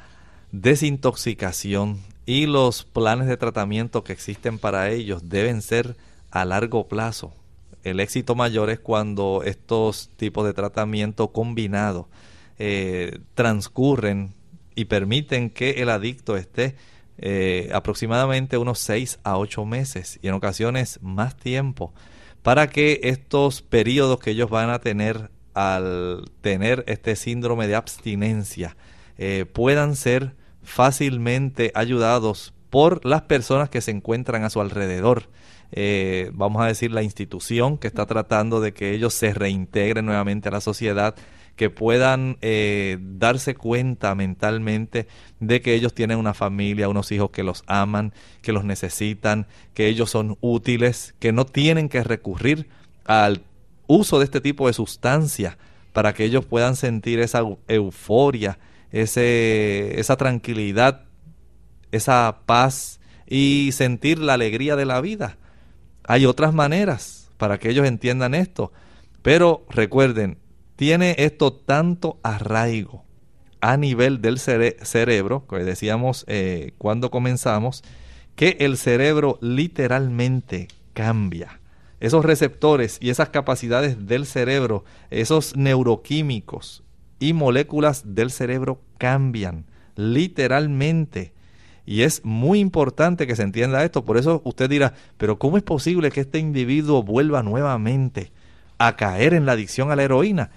[0.52, 5.96] desintoxicación y los planes de tratamiento que existen para ellos deben ser
[6.30, 7.32] a largo plazo.
[7.82, 12.08] El éxito mayor es cuando estos tipos de tratamiento combinado
[12.58, 14.32] eh, transcurren
[14.74, 16.76] y permiten que el adicto esté
[17.18, 21.92] eh, aproximadamente unos 6 a 8 meses y en ocasiones más tiempo
[22.42, 28.76] para que estos periodos que ellos van a tener al tener este síndrome de abstinencia
[29.16, 30.34] eh, puedan ser
[30.64, 35.28] fácilmente ayudados por las personas que se encuentran a su alrededor.
[35.72, 40.48] Eh, vamos a decir la institución que está tratando de que ellos se reintegren nuevamente
[40.48, 41.14] a la sociedad
[41.56, 45.06] que puedan eh, darse cuenta mentalmente
[45.40, 48.12] de que ellos tienen una familia, unos hijos que los aman,
[48.42, 52.68] que los necesitan, que ellos son útiles, que no tienen que recurrir
[53.04, 53.42] al
[53.86, 55.58] uso de este tipo de sustancia
[55.92, 58.58] para que ellos puedan sentir esa euforia,
[58.94, 61.02] ese, esa tranquilidad,
[61.90, 65.36] esa paz y sentir la alegría de la vida.
[66.04, 68.72] Hay otras maneras para que ellos entiendan esto.
[69.22, 70.38] Pero recuerden,
[70.76, 73.04] tiene esto tanto arraigo
[73.60, 77.82] a nivel del cerebro, que decíamos eh, cuando comenzamos,
[78.36, 81.60] que el cerebro literalmente cambia.
[81.98, 86.83] esos receptores y esas capacidades del cerebro, esos neuroquímicos
[87.24, 89.64] y moléculas del cerebro cambian
[89.96, 91.32] literalmente.
[91.86, 94.04] Y es muy importante que se entienda esto.
[94.04, 98.30] Por eso usted dirá, pero ¿cómo es posible que este individuo vuelva nuevamente
[98.76, 100.50] a caer en la adicción a la heroína?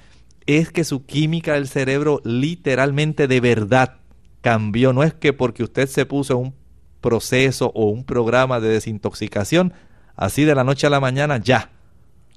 [0.45, 3.99] Es que su química del cerebro literalmente de verdad
[4.41, 4.91] cambió.
[4.91, 6.53] No es que porque usted se puso un
[6.99, 9.72] proceso o un programa de desintoxicación,
[10.18, 11.70] así de la noche a la mañana ya.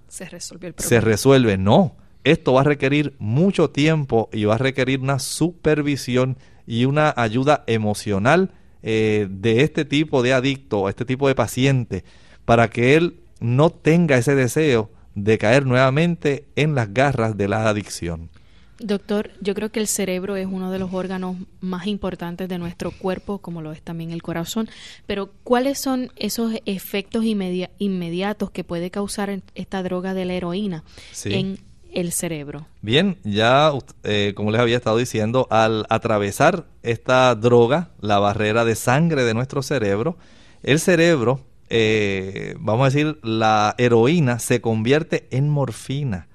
[0.06, 0.88] Se resuelve el problema.
[0.88, 1.58] Se resuelve.
[1.58, 7.12] No, esto va a requerir mucho tiempo y va a requerir una supervisión y una
[7.16, 8.50] ayuda emocional
[8.82, 12.04] eh, de este tipo de adicto, este tipo de paciente,
[12.44, 17.68] para que él no tenga ese deseo de caer nuevamente en las garras de la
[17.68, 18.30] adicción.
[18.78, 22.92] Doctor, yo creo que el cerebro es uno de los órganos más importantes de nuestro
[22.92, 24.70] cuerpo, como lo es también el corazón,
[25.06, 30.82] pero ¿cuáles son esos efectos inmediatos que puede causar esta droga de la heroína
[31.26, 31.58] en
[31.92, 32.66] el cerebro?
[32.82, 33.72] Bien, ya
[34.04, 39.34] eh, como les había estado diciendo, al atravesar esta droga, la barrera de sangre de
[39.34, 40.16] nuestro cerebro,
[40.62, 46.28] el cerebro, eh, vamos a decir, la heroína se convierte en morfina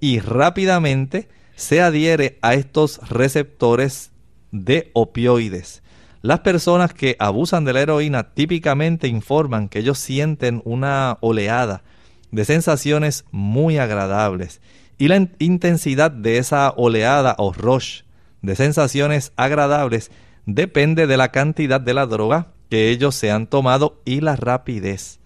[0.00, 4.12] y rápidamente se adhiere a estos receptores
[4.52, 5.82] de opioides.
[6.22, 11.82] Las personas que abusan de la heroína típicamente informan que ellos sienten una oleada
[12.30, 14.60] de sensaciones muy agradables
[14.98, 18.02] y la intensidad de esa oleada o rush
[18.42, 20.10] de sensaciones agradables
[20.46, 25.18] depende de la cantidad de la droga que ellos se han tomado y la rapidez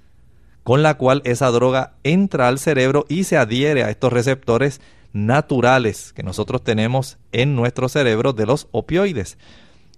[0.62, 4.80] con la cual esa droga entra al cerebro y se adhiere a estos receptores
[5.12, 9.38] naturales que nosotros tenemos en nuestro cerebro de los opioides.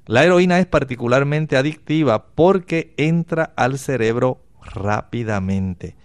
[0.07, 5.97] La heroína es particularmente adictiva porque entra al cerebro rápidamente.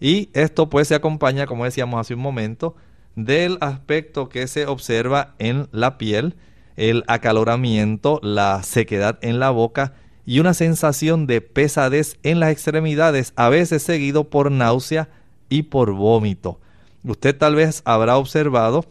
[0.00, 2.76] Y esto pues se acompaña, como decíamos hace un momento,
[3.16, 6.36] del aspecto que se observa en la piel,
[6.76, 9.94] el acaloramiento, la sequedad en la boca
[10.26, 15.08] y una sensación de pesadez en las extremidades, a veces seguido por náusea
[15.48, 16.60] y por vómito.
[17.04, 18.84] Usted tal vez habrá observado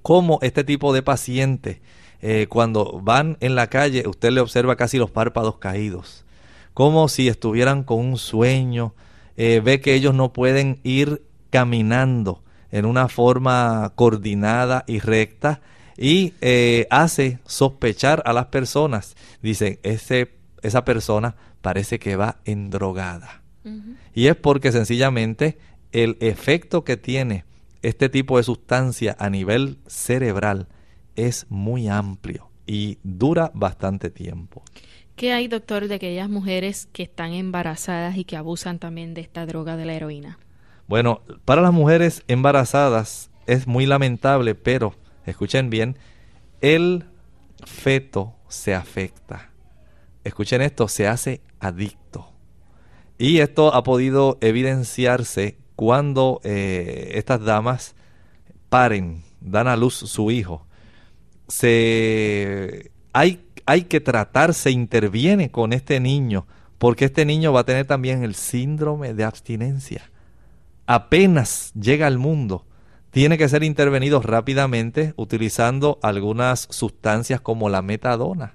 [0.00, 1.82] cómo este tipo de paciente,
[2.22, 6.24] eh, cuando van en la calle, usted le observa casi los párpados caídos,
[6.72, 8.94] como si estuvieran con un sueño,
[9.36, 12.43] eh, ve que ellos no pueden ir caminando
[12.74, 15.60] en una forma coordinada y recta
[15.96, 19.14] y eh, hace sospechar a las personas.
[19.40, 23.42] Dice, ese, esa persona parece que va endrogada.
[24.12, 25.56] Y es porque sencillamente
[25.92, 27.44] el efecto que tiene
[27.80, 30.66] este tipo de sustancia a nivel cerebral
[31.14, 34.64] es muy amplio y dura bastante tiempo.
[35.14, 39.46] ¿Qué hay, doctor, de aquellas mujeres que están embarazadas y que abusan también de esta
[39.46, 40.38] droga de la heroína?
[40.86, 45.98] Bueno, para las mujeres embarazadas es muy lamentable, pero escuchen bien,
[46.60, 47.04] el
[47.64, 49.50] feto se afecta.
[50.24, 52.30] Escuchen esto, se hace adicto.
[53.18, 57.94] Y esto ha podido evidenciarse cuando eh, estas damas
[58.68, 60.66] paren, dan a luz su hijo,
[61.48, 66.46] se, hay, hay que tratar, se interviene con este niño,
[66.78, 70.10] porque este niño va a tener también el síndrome de abstinencia.
[70.86, 72.66] Apenas llega al mundo,
[73.10, 78.54] tiene que ser intervenido rápidamente utilizando algunas sustancias como la metadona.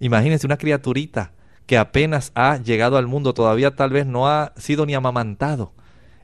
[0.00, 1.32] Imagínense una criaturita
[1.66, 5.72] que apenas ha llegado al mundo, todavía tal vez no ha sido ni amamantado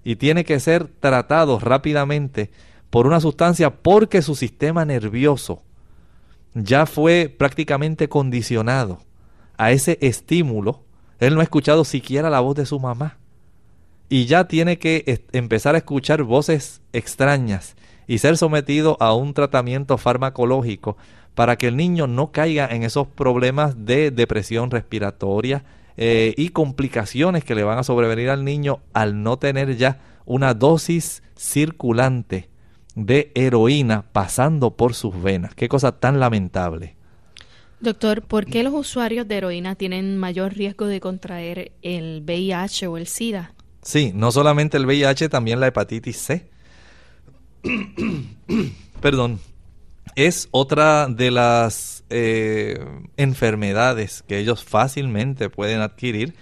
[0.04, 2.50] y tiene que ser tratado rápidamente
[2.90, 5.62] por una sustancia porque su sistema nervioso
[6.54, 8.98] ya fue prácticamente condicionado
[9.56, 10.84] a ese estímulo.
[11.18, 13.18] Él no ha escuchado siquiera la voz de su mamá.
[14.12, 19.96] Y ya tiene que empezar a escuchar voces extrañas y ser sometido a un tratamiento
[19.96, 20.98] farmacológico
[21.34, 25.64] para que el niño no caiga en esos problemas de depresión respiratoria,
[25.96, 30.52] eh, y complicaciones que le van a sobrevenir al niño al no tener ya una
[30.52, 32.50] dosis circulante
[32.94, 35.54] de heroína pasando por sus venas.
[35.54, 36.96] Qué cosa tan lamentable.
[37.80, 42.98] Doctor, ¿por qué los usuarios de heroína tienen mayor riesgo de contraer el VIH o
[42.98, 43.54] el SIDA?
[43.82, 46.48] Sí, no solamente el VIH, también la hepatitis C.
[49.00, 49.40] Perdón.
[50.14, 52.78] Es otra de las eh,
[53.16, 56.34] enfermedades que ellos fácilmente pueden adquirir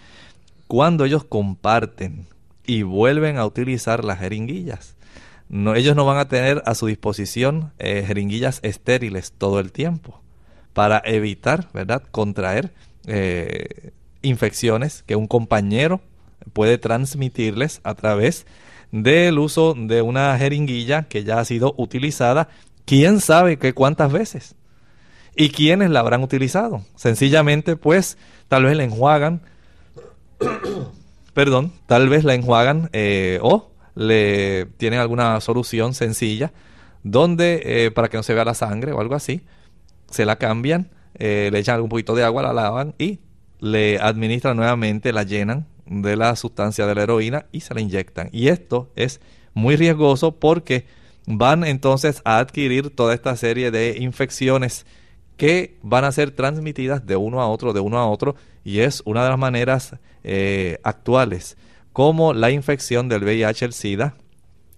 [0.66, 2.26] cuando ellos comparten
[2.66, 4.97] y vuelven a utilizar las jeringuillas.
[5.49, 10.20] No, ellos no van a tener a su disposición eh, jeringuillas estériles todo el tiempo
[10.72, 12.72] para evitar, ¿verdad?, contraer
[13.07, 16.01] eh, infecciones que un compañero
[16.53, 18.47] puede transmitirles a través
[18.93, 22.49] del uso de una jeringuilla que ya ha sido utilizada,
[22.84, 24.57] quién sabe qué cuántas veces
[25.36, 26.82] y quiénes la habrán utilizado.
[26.97, 28.18] Sencillamente, pues,
[28.49, 29.43] tal vez la enjuagan,
[31.34, 36.53] perdón, tal vez la enjuagan eh, o le tienen alguna solución sencilla
[37.03, 39.43] donde eh, para que no se vea la sangre o algo así,
[40.11, 43.20] se la cambian, eh, le echan un poquito de agua, la lavan y
[43.61, 48.30] le administran nuevamente, la llenan de la sustancia de la heroína y se la inyectan.
[48.32, 49.20] Y esto es
[49.53, 50.86] muy riesgoso porque
[51.26, 54.86] van entonces a adquirir toda esta serie de infecciones
[55.36, 59.03] que van a ser transmitidas de uno a otro, de uno a otro, y es
[59.05, 61.57] una de las maneras eh, actuales
[61.93, 64.14] como la infección del VIH, el SIDA,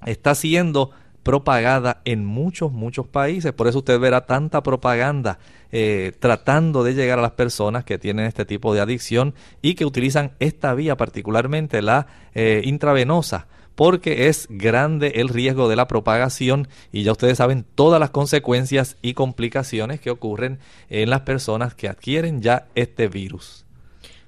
[0.07, 0.91] está siendo
[1.23, 3.53] propagada en muchos, muchos países.
[3.53, 5.39] Por eso usted verá tanta propaganda
[5.71, 9.85] eh, tratando de llegar a las personas que tienen este tipo de adicción y que
[9.85, 16.69] utilizan esta vía, particularmente la eh, intravenosa porque es grande el riesgo de la propagación
[16.93, 20.59] y ya ustedes saben todas las consecuencias y complicaciones que ocurren
[20.91, 23.65] en las personas que adquieren ya este virus.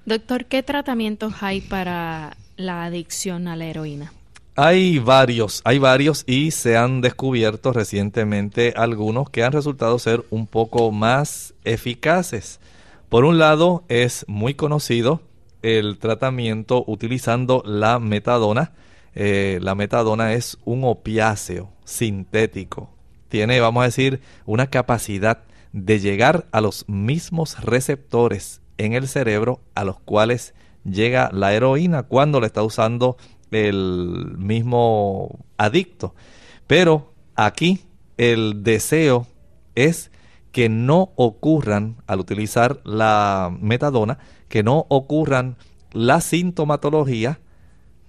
[0.05, 4.11] Doctor, ¿qué tratamientos hay para la adicción a la heroína?
[4.57, 10.47] Hay varios, hay varios y se han descubierto recientemente algunos que han resultado ser un
[10.47, 12.61] poco más eficaces.
[13.09, 15.19] Por un lado, es muy conocido
[15.61, 18.71] el tratamiento utilizando la metadona.
[19.13, 22.89] Eh, la metadona es un opiáceo sintético.
[23.27, 25.43] Tiene, vamos a decir, una capacidad
[25.73, 30.53] de llegar a los mismos receptores en el cerebro a los cuales
[30.85, 33.17] llega la heroína cuando la está usando
[33.51, 36.15] el mismo adicto.
[36.67, 37.81] Pero aquí
[38.17, 39.27] el deseo
[39.75, 40.11] es
[40.51, 45.57] que no ocurran, al utilizar la metadona, que no ocurran
[45.91, 47.39] la sintomatología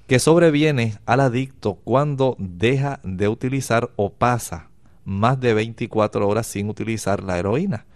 [0.07, 4.69] que sobreviene al adicto cuando deja de utilizar o pasa
[5.05, 7.87] más de 24 horas sin utilizar la heroína.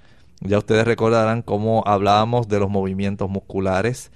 [0.40, 4.10] Ya ustedes recordarán cómo hablábamos de los movimientos musculares,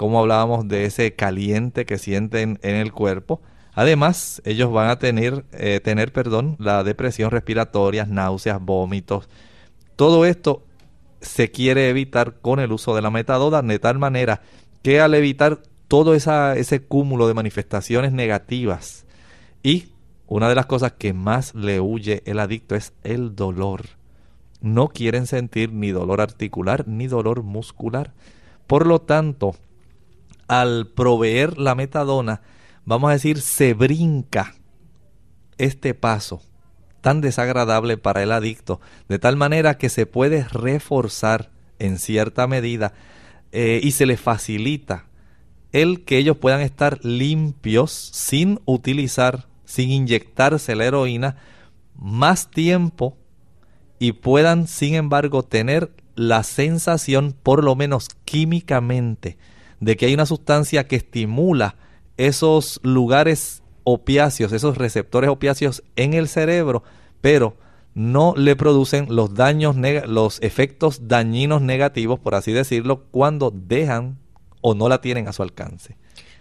[0.00, 3.42] como hablábamos de ese caliente que sienten en el cuerpo.
[3.74, 9.28] Además, ellos van a tener, eh, tener perdón, la depresión respiratoria, náuseas, vómitos.
[9.96, 10.64] Todo esto
[11.20, 14.40] se quiere evitar con el uso de la metadona de tal manera
[14.82, 19.04] que al evitar todo ese cúmulo de manifestaciones negativas
[19.62, 19.90] y
[20.28, 23.82] una de las cosas que más le huye el adicto es el dolor.
[24.62, 28.14] No quieren sentir ni dolor articular ni dolor muscular.
[28.66, 29.56] Por lo tanto,
[30.50, 32.42] al proveer la metadona,
[32.84, 34.56] vamos a decir, se brinca
[35.58, 36.42] este paso
[37.02, 42.94] tan desagradable para el adicto, de tal manera que se puede reforzar en cierta medida
[43.52, 45.06] eh, y se le facilita
[45.70, 51.36] el que ellos puedan estar limpios sin utilizar, sin inyectarse la heroína,
[51.94, 53.16] más tiempo
[54.00, 59.38] y puedan, sin embargo, tener la sensación, por lo menos químicamente,
[59.80, 61.76] de que hay una sustancia que estimula
[62.16, 66.82] esos lugares opiáceos, esos receptores opiáceos en el cerebro,
[67.20, 67.56] pero
[67.94, 69.76] no le producen los daños,
[70.06, 74.18] los efectos dañinos negativos, por así decirlo, cuando dejan
[74.60, 75.96] o no la tienen a su alcance.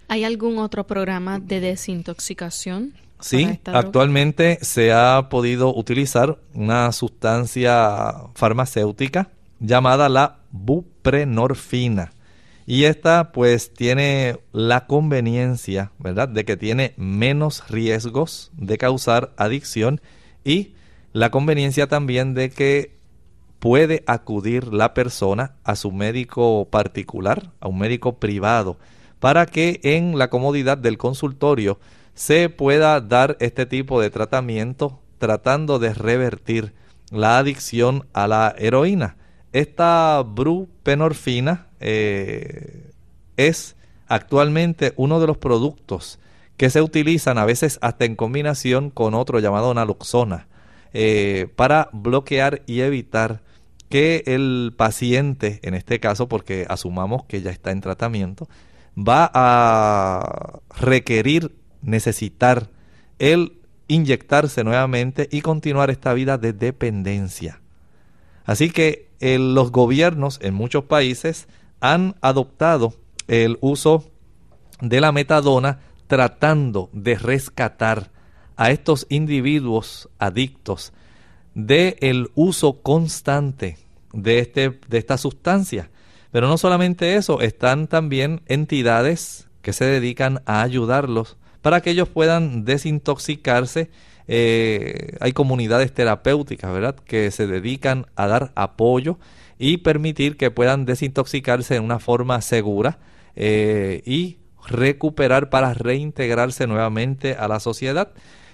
[0.07, 2.93] ¿Hay algún otro programa de desintoxicación?
[3.19, 9.29] Sí, actualmente se ha podido utilizar una sustancia farmacéutica
[9.59, 12.11] llamada la buprenorfina.
[12.69, 16.29] Y esta pues tiene la conveniencia, ¿verdad?
[16.29, 20.01] De que tiene menos riesgos de causar adicción
[20.43, 20.75] y
[21.11, 22.95] la conveniencia también de que
[23.57, 28.77] puede acudir la persona a su médico particular, a un médico privado,
[29.19, 31.79] para que en la comodidad del consultorio
[32.13, 36.75] se pueda dar este tipo de tratamiento tratando de revertir
[37.09, 39.17] la adicción a la heroína.
[39.51, 42.91] Esta brupenorfina eh,
[43.37, 43.75] es
[44.07, 46.19] actualmente uno de los productos
[46.57, 50.47] que se utilizan a veces hasta en combinación con otro llamado naloxona
[50.93, 53.41] eh, para bloquear y evitar
[53.87, 58.47] que el paciente, en este caso porque asumamos que ya está en tratamiento,
[58.97, 62.69] va a requerir, necesitar
[63.19, 63.53] el
[63.87, 67.61] inyectarse nuevamente y continuar esta vida de dependencia.
[68.49, 71.47] Así que los gobiernos en muchos países
[71.81, 72.95] han adoptado
[73.27, 74.09] el uso
[74.81, 78.09] de la metadona tratando de rescatar
[78.55, 80.93] a estos individuos adictos
[81.53, 83.77] del el uso constante
[84.13, 85.91] de, este, de esta sustancia.
[86.31, 92.09] Pero no solamente eso, están también entidades que se dedican a ayudarlos para que ellos
[92.09, 93.91] puedan desintoxicarse.
[94.31, 99.17] Eh, hay comunidades terapéuticas, ¿verdad?, que se dedican a dar apoyo
[99.57, 102.99] y permitir que puedan desintoxicarse de una forma segura
[103.35, 108.11] eh, y recuperar para reintegrarse nuevamente a la sociedad.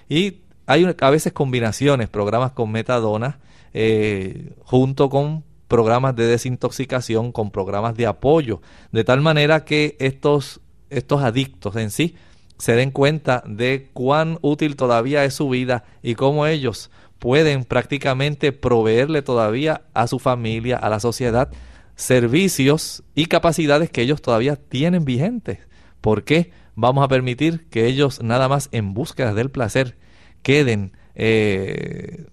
[0.08, 3.38] Y hay a veces combinaciones, programas con metadona,
[3.74, 8.62] eh, junto con programas de desintoxicación, con programas de apoyo,
[8.92, 12.14] de tal manera que estos, estos adictos en sí
[12.58, 18.52] se den cuenta de cuán útil todavía es su vida y cómo ellos pueden prácticamente
[18.52, 21.50] proveerle todavía a su familia, a la sociedad,
[21.96, 25.58] servicios y capacidades que ellos todavía tienen vigentes.
[26.00, 29.96] ¿Por qué vamos a permitir que ellos nada más en búsqueda del placer
[30.42, 32.26] queden eh,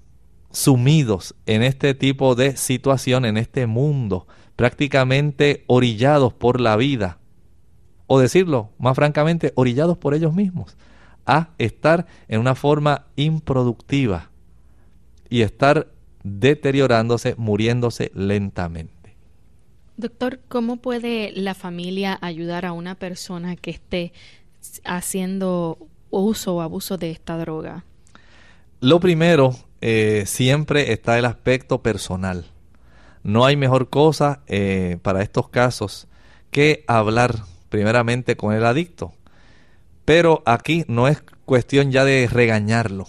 [0.51, 7.17] sumidos en este tipo de situación, en este mundo, prácticamente orillados por la vida,
[8.13, 10.77] o decirlo más francamente, orillados por ellos mismos,
[11.25, 14.29] a estar en una forma improductiva
[15.31, 15.87] y estar
[16.23, 19.15] deteriorándose, muriéndose lentamente.
[19.97, 24.13] Doctor, ¿cómo puede la familia ayudar a una persona que esté
[24.83, 25.79] haciendo
[26.11, 27.83] uso o abuso de esta droga?
[28.79, 32.45] Lo primero, eh, siempre está el aspecto personal.
[33.23, 36.07] No hay mejor cosa eh, para estos casos
[36.51, 39.13] que hablar primeramente con el adicto.
[40.05, 43.07] Pero aquí no es cuestión ya de regañarlo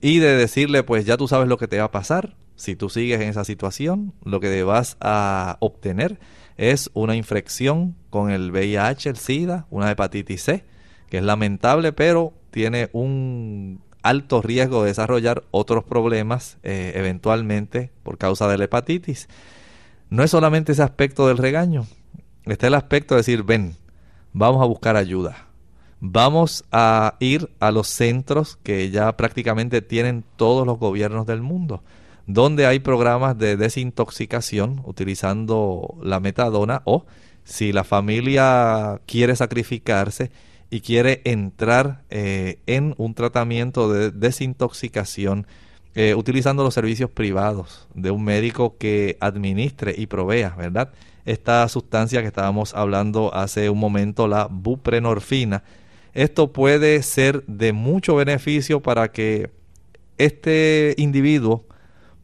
[0.00, 2.34] y de decirle, pues ya tú sabes lo que te va a pasar.
[2.56, 6.18] Si tú sigues en esa situación, lo que vas a obtener
[6.56, 10.64] es una infección con el VIH, el SIDA, una hepatitis C,
[11.10, 18.16] que es lamentable, pero tiene un alto riesgo de desarrollar otros problemas eh, eventualmente por
[18.16, 19.28] causa de la hepatitis.
[20.08, 21.86] No es solamente ese aspecto del regaño,
[22.52, 23.76] está el aspecto de decir, ven,
[24.38, 25.48] vamos a buscar ayuda.
[26.00, 31.82] Vamos a ir a los centros que ya prácticamente tienen todos los gobiernos del mundo,
[32.26, 37.04] donde hay programas de desintoxicación utilizando la metadona o
[37.42, 40.30] si la familia quiere sacrificarse,
[40.70, 45.46] y quiere entrar eh, en un tratamiento de desintoxicación
[45.94, 50.92] eh, utilizando los servicios privados de un médico que administre y provea, ¿verdad?
[51.28, 55.62] Esta sustancia que estábamos hablando hace un momento, la buprenorfina.
[56.14, 59.50] Esto puede ser de mucho beneficio para que
[60.16, 61.66] este individuo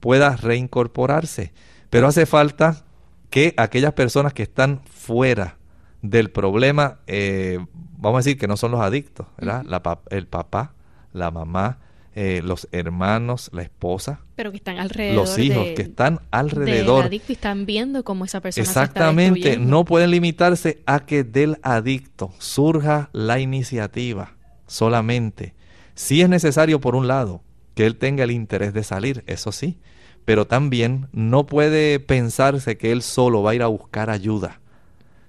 [0.00, 1.52] pueda reincorporarse,
[1.90, 2.86] pero hace falta
[3.28, 5.58] que aquellas personas que están fuera
[6.00, 7.58] del problema, eh,
[7.98, 9.66] vamos a decir que no son los adictos, ¿verdad?
[10.08, 10.72] el papá,
[11.12, 11.78] la mamá,
[12.14, 14.20] eh, los hermanos, la esposa.
[14.36, 15.16] Pero que están alrededor.
[15.16, 17.04] Los hijos que están alrededor.
[17.04, 21.06] Del adicto y están viendo cómo esa persona Exactamente, se está no pueden limitarse a
[21.06, 24.34] que del adicto surja la iniciativa
[24.66, 25.54] solamente.
[25.94, 27.42] Si es necesario, por un lado,
[27.74, 29.78] que él tenga el interés de salir, eso sí,
[30.24, 34.60] pero también no puede pensarse que él solo va a ir a buscar ayuda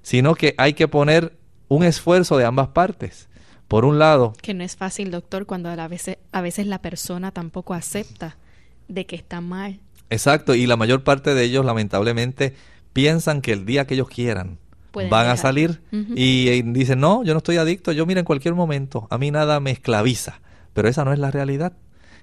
[0.06, 1.36] sino que hay que poner
[1.68, 3.28] un esfuerzo de ambas partes.
[3.68, 4.34] Por un lado...
[4.42, 8.38] Que no es fácil, doctor, cuando a veces, a veces la persona tampoco acepta
[8.88, 9.80] de que está mal.
[10.10, 12.54] Exacto, y la mayor parte de ellos lamentablemente
[12.94, 14.60] piensan que el día que ellos quieran
[15.10, 19.08] van a salir y, dicen, no, yo no estoy adicto, yo mira en cualquier momento,
[19.10, 20.40] a mí nada me esclaviza,
[20.74, 21.74] pero esa no es la realidad.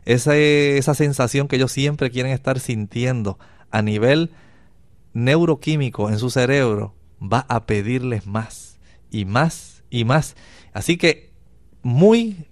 [0.05, 3.39] Esa, esa sensación que ellos siempre quieren estar sintiendo
[3.71, 4.31] a nivel
[5.13, 8.79] neuroquímico en su cerebro va a pedirles más
[9.11, 10.35] y más y más.
[10.73, 11.32] Así que
[11.83, 12.47] muy,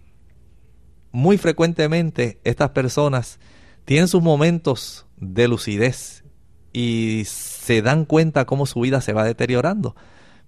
[1.12, 3.38] muy frecuentemente estas personas
[3.84, 6.24] tienen sus momentos de lucidez
[6.72, 9.96] y se dan cuenta cómo su vida se va deteriorando.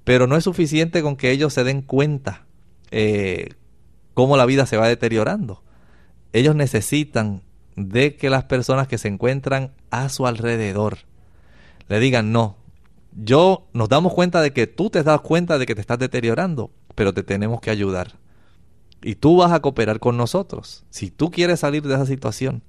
[0.04, 2.46] Pero no es suficiente con que ellos se den cuenta
[2.90, 3.54] eh,
[4.14, 5.62] cómo la vida se va deteriorando.
[6.32, 7.42] Ellos necesitan
[7.76, 10.98] de que las personas que se encuentran a su alrededor
[11.88, 12.56] le digan, no,
[13.12, 16.70] yo nos damos cuenta de que tú te das cuenta de que te estás deteriorando,
[16.94, 18.18] pero te tenemos que ayudar.
[19.03, 20.84] Y tú vas a cooperar con nosotros.
[20.90, 22.62] Si tú quieres salir de esa situación,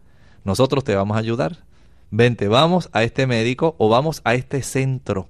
[0.43, 1.63] nosotros te vamos a ayudar.
[2.11, 5.29] Vente, vamos a este médico o vamos a este centro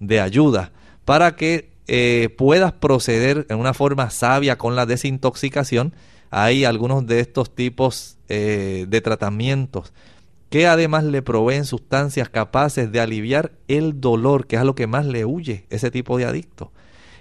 [0.00, 0.72] de ayuda
[1.04, 5.94] para que eh, puedas proceder en una forma sabia con la desintoxicación.
[6.30, 9.92] Hay algunos de estos tipos eh, de tratamientos
[10.50, 14.86] que además le proveen sustancias capaces de aliviar el dolor, que es a lo que
[14.86, 16.72] más le huye ese tipo de adicto.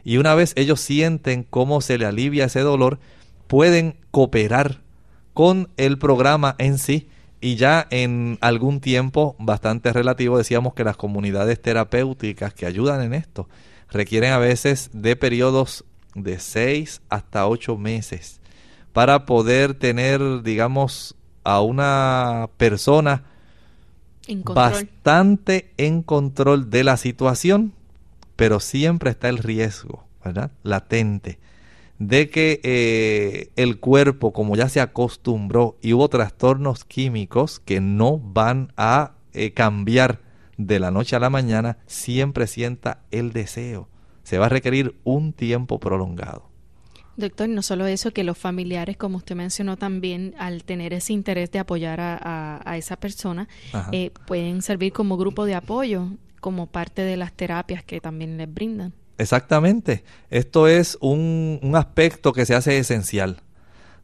[0.03, 2.99] Y una vez ellos sienten cómo se le alivia ese dolor,
[3.47, 4.81] pueden cooperar
[5.33, 7.09] con el programa en sí.
[7.39, 13.13] Y ya en algún tiempo bastante relativo decíamos que las comunidades terapéuticas que ayudan en
[13.13, 13.47] esto
[13.89, 15.85] requieren a veces de periodos
[16.15, 18.41] de 6 hasta 8 meses
[18.91, 23.23] para poder tener, digamos, a una persona
[24.43, 27.73] bastante en control de la situación,
[28.38, 30.51] pero siempre está el riesgo, ¿verdad?
[30.63, 31.39] Latente,
[31.99, 38.19] de que eh, el cuerpo, como ya se acostumbró y hubo trastornos químicos que no
[38.19, 40.21] van a eh, cambiar
[40.57, 43.89] de la noche a la mañana, siempre sienta el deseo.
[44.23, 46.49] Se va a requerir un tiempo prolongado.
[47.15, 51.49] Doctor, no solo eso, que los familiares, como usted mencionó también, al tener ese interés
[51.49, 53.47] de apoyar a, esa persona,
[53.91, 56.09] eh, pueden servir como grupo de apoyo,
[56.39, 58.93] como parte de las terapias que también les brindan.
[59.17, 60.03] Exactamente.
[60.29, 63.41] Esto es un, aspecto que se hace esencial.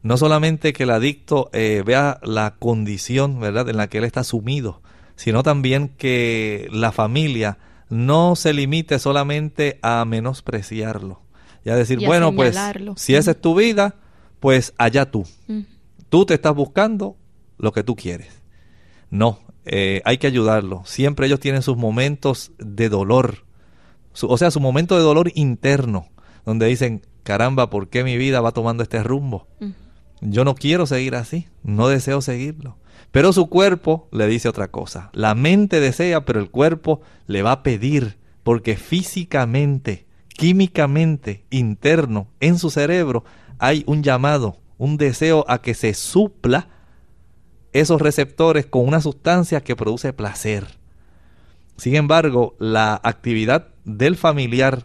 [0.02, 3.68] No solamente que el adicto eh, vea la condición ¿verdad?
[3.68, 4.82] en la que él está sumido,
[5.16, 7.58] sino también que la familia
[7.88, 11.24] no se limite solamente a menospreciarlo
[11.70, 12.56] a decir, bueno, pues
[12.96, 13.96] si esa es tu vida,
[14.40, 15.26] pues allá tú.
[16.08, 17.16] Tú te estás buscando
[17.58, 18.42] lo que tú quieres.
[19.10, 20.82] No, eh, hay que ayudarlo.
[20.84, 23.44] Siempre ellos tienen sus momentos de dolor,
[24.22, 26.08] o sea, su momento de dolor interno,
[26.44, 29.48] donde dicen, caramba, ¿por qué mi vida va tomando este rumbo?
[30.20, 32.78] Yo no quiero seguir así, no deseo seguirlo.
[33.10, 35.10] Pero su cuerpo le dice otra cosa.
[35.12, 42.58] La mente desea, pero el cuerpo le va a pedir, porque físicamente químicamente interno en
[42.58, 43.24] su cerebro
[43.58, 46.68] hay un llamado, un deseo a que se supla
[47.74, 50.78] esos receptores con una sustancia que produce placer.
[51.76, 54.84] Sin embargo, la actividad del familiar,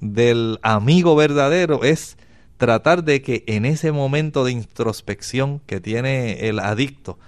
[0.00, 2.18] del amigo verdadero, es
[2.56, 7.18] tratar de que en ese momento de introspección que tiene el adicto,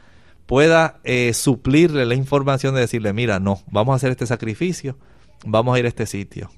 [0.47, 4.97] pueda eh, suplirle la información de decirle, mira, no, vamos a hacer este sacrificio,
[5.45, 6.51] vamos a ir a este sitio,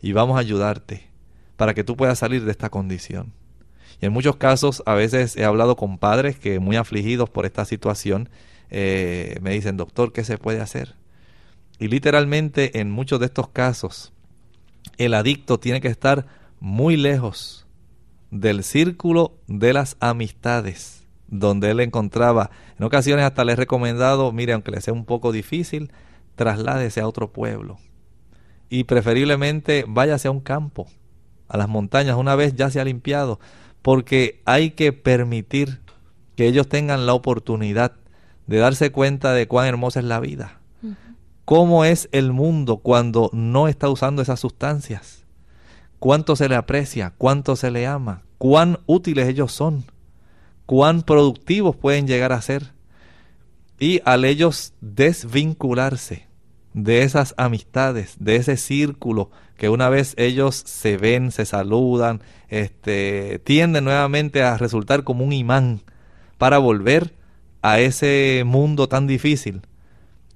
[0.00, 1.08] y vamos a ayudarte
[1.56, 3.32] para que tú puedas salir de esta condición.
[4.02, 7.64] Y en muchos casos, a veces he hablado con padres que muy afligidos por esta
[7.64, 8.28] situación,
[8.68, 10.96] eh, me dicen, doctor, ¿qué se puede hacer?
[11.78, 14.12] Y literalmente en muchos de estos casos,
[14.98, 16.26] el adicto tiene que estar
[16.58, 17.68] muy lejos
[18.32, 22.50] del círculo de las amistades donde él encontraba.
[22.78, 25.92] En ocasiones hasta le he recomendado, mire, aunque le sea un poco difícil,
[26.34, 27.78] trasládese a otro pueblo
[28.68, 30.88] y preferiblemente váyase a un campo,
[31.46, 33.38] a las montañas, una vez ya se ha limpiado,
[33.82, 35.80] porque hay que permitir
[36.36, 37.92] que ellos tengan la oportunidad
[38.46, 40.60] de darse cuenta de cuán hermosa es la vida.
[41.44, 45.24] ¿Cómo es el mundo cuando no está usando esas sustancias?
[45.98, 47.12] ¿Cuánto se le aprecia?
[47.18, 48.22] ¿Cuánto se le ama?
[48.38, 49.84] ¿Cuán útiles ellos son?
[50.66, 52.72] ¿Cuán productivos pueden llegar a ser?
[53.78, 56.28] Y al ellos desvincularse
[56.74, 59.30] de esas amistades, de ese círculo
[59.62, 65.32] que una vez ellos se ven, se saludan, este, tienden nuevamente a resultar como un
[65.32, 65.82] imán
[66.36, 67.14] para volver
[67.62, 69.62] a ese mundo tan difícil.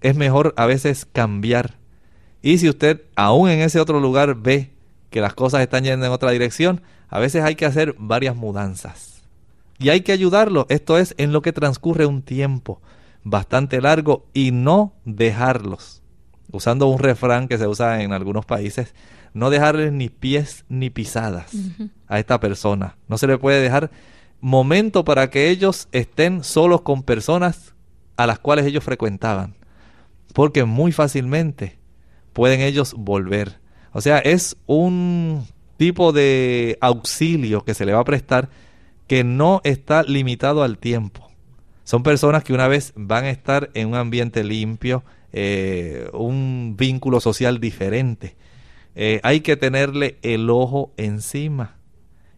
[0.01, 1.75] Es mejor a veces cambiar.
[2.41, 4.71] Y si usted aún en ese otro lugar ve
[5.11, 9.25] que las cosas están yendo en otra dirección, a veces hay que hacer varias mudanzas.
[9.81, 10.67] Y hay que ayudarlo.
[10.69, 12.81] Esto es en lo que transcurre un tiempo
[13.25, 16.05] bastante largo y no dejarlos
[16.57, 18.95] usando un refrán que se usa en algunos países,
[19.35, 21.53] no dejarles ni pies ni pisadas
[22.09, 22.97] a esta persona.
[23.09, 23.91] No se le puede dejar
[24.41, 27.75] momento para que ellos estén solos con personas
[28.17, 29.55] a las cuales ellos frecuentaban.
[30.33, 31.79] Porque muy fácilmente
[32.33, 33.61] pueden ellos volver.
[33.93, 35.47] O sea, es un
[35.77, 38.49] tipo de auxilio que se le va a prestar
[39.07, 41.31] que no está limitado al tiempo.
[41.85, 47.21] Son personas que una vez van a estar en un ambiente limpio, eh, un vínculo
[47.21, 48.37] social diferente.
[48.95, 51.77] Eh, hay que tenerle el ojo encima.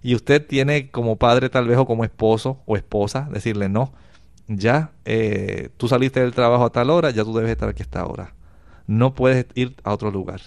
[0.03, 3.93] Y usted tiene como padre tal vez o como esposo o esposa decirle no,
[4.49, 7.85] ya eh, tú saliste del trabajo a tal hora, ya tú debes estar aquí a
[7.85, 8.35] esta hora.
[8.87, 10.41] No puedes ir a otro lugar.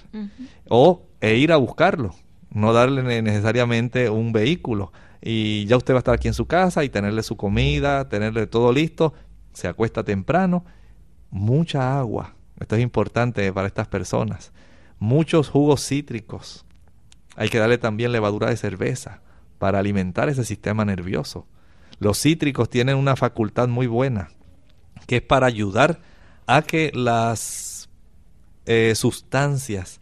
[0.68, 2.16] O e ir a buscarlo,
[2.50, 4.92] no darle necesariamente un vehículo.
[5.22, 8.48] Y ya usted va a estar aquí en su casa y tenerle su comida, tenerle
[8.48, 9.14] todo listo,
[9.54, 10.66] se acuesta temprano,
[11.32, 14.52] mucha agua, esto es importante para estas personas.
[15.00, 16.66] Muchos jugos cítricos.
[17.36, 19.22] Hay que darle también levadura de cerveza
[19.58, 21.48] para alimentar ese sistema nervioso.
[21.98, 24.30] Los cítricos tienen una facultad muy buena,
[25.08, 26.00] que es para ayudar
[26.46, 27.90] a que las
[28.66, 30.02] eh, sustancias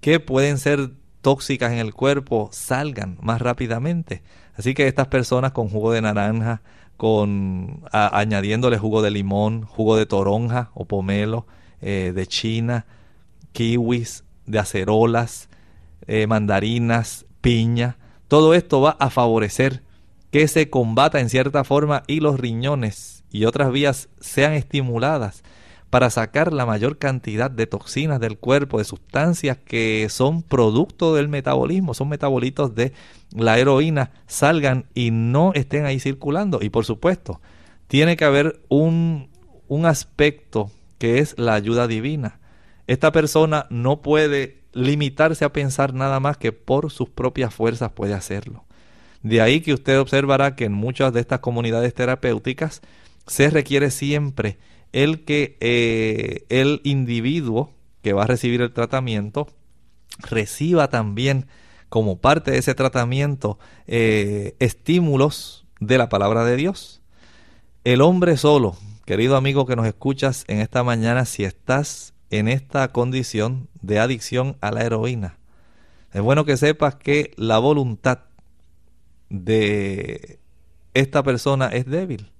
[0.00, 4.22] que pueden ser tóxicas en el cuerpo salgan más rápidamente.
[4.54, 6.62] Así que estas personas con jugo de naranja,
[7.00, 11.46] con añadiéndole jugo de limón, jugo de toronja o pomelo,
[11.80, 12.84] eh, de China,
[13.52, 15.48] kiwis, de acerolas,
[16.06, 17.96] eh, mandarinas, piña,
[18.28, 19.82] Todo esto va a favorecer
[20.30, 25.42] que se combata en cierta forma y los riñones y otras vías sean estimuladas
[25.90, 31.28] para sacar la mayor cantidad de toxinas del cuerpo, de sustancias que son producto del
[31.28, 32.92] metabolismo, son metabolitos de
[33.34, 36.60] la heroína, salgan y no estén ahí circulando.
[36.62, 37.40] Y por supuesto,
[37.88, 39.28] tiene que haber un,
[39.66, 42.38] un aspecto que es la ayuda divina.
[42.86, 48.14] Esta persona no puede limitarse a pensar nada más que por sus propias fuerzas puede
[48.14, 48.64] hacerlo.
[49.22, 52.80] De ahí que usted observará que en muchas de estas comunidades terapéuticas
[53.26, 54.58] se requiere siempre
[54.92, 57.72] el que eh, el individuo
[58.02, 59.46] que va a recibir el tratamiento
[60.18, 61.46] reciba también
[61.88, 67.02] como parte de ese tratamiento eh, estímulos de la palabra de Dios.
[67.84, 72.88] El hombre solo, querido amigo que nos escuchas en esta mañana, si estás en esta
[72.92, 75.38] condición de adicción a la heroína,
[76.12, 78.20] es bueno que sepas que la voluntad
[79.28, 80.40] de
[80.94, 82.30] esta persona es débil.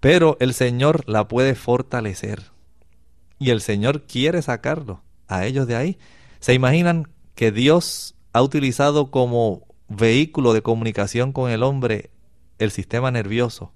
[0.00, 2.52] Pero el Señor la puede fortalecer.
[3.38, 5.98] Y el Señor quiere sacarlo a ellos de ahí.
[6.40, 12.10] ¿Se imaginan que Dios ha utilizado como vehículo de comunicación con el hombre
[12.58, 13.72] el sistema nervioso?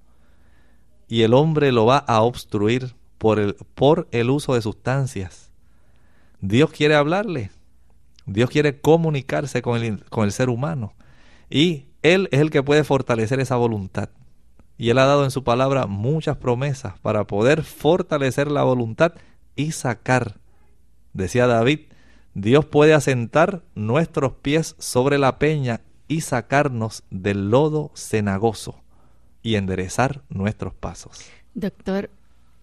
[1.08, 5.50] Y el hombre lo va a obstruir por el, por el uso de sustancias.
[6.40, 7.50] Dios quiere hablarle.
[8.26, 10.94] Dios quiere comunicarse con el, con el ser humano.
[11.50, 14.10] Y Él es el que puede fortalecer esa voluntad.
[14.82, 19.12] Y Él ha dado en su palabra muchas promesas para poder fortalecer la voluntad
[19.54, 20.38] y sacar.
[21.12, 21.82] Decía David,
[22.34, 28.82] Dios puede asentar nuestros pies sobre la peña y sacarnos del lodo cenagoso
[29.40, 31.30] y enderezar nuestros pasos.
[31.54, 32.10] Doctor,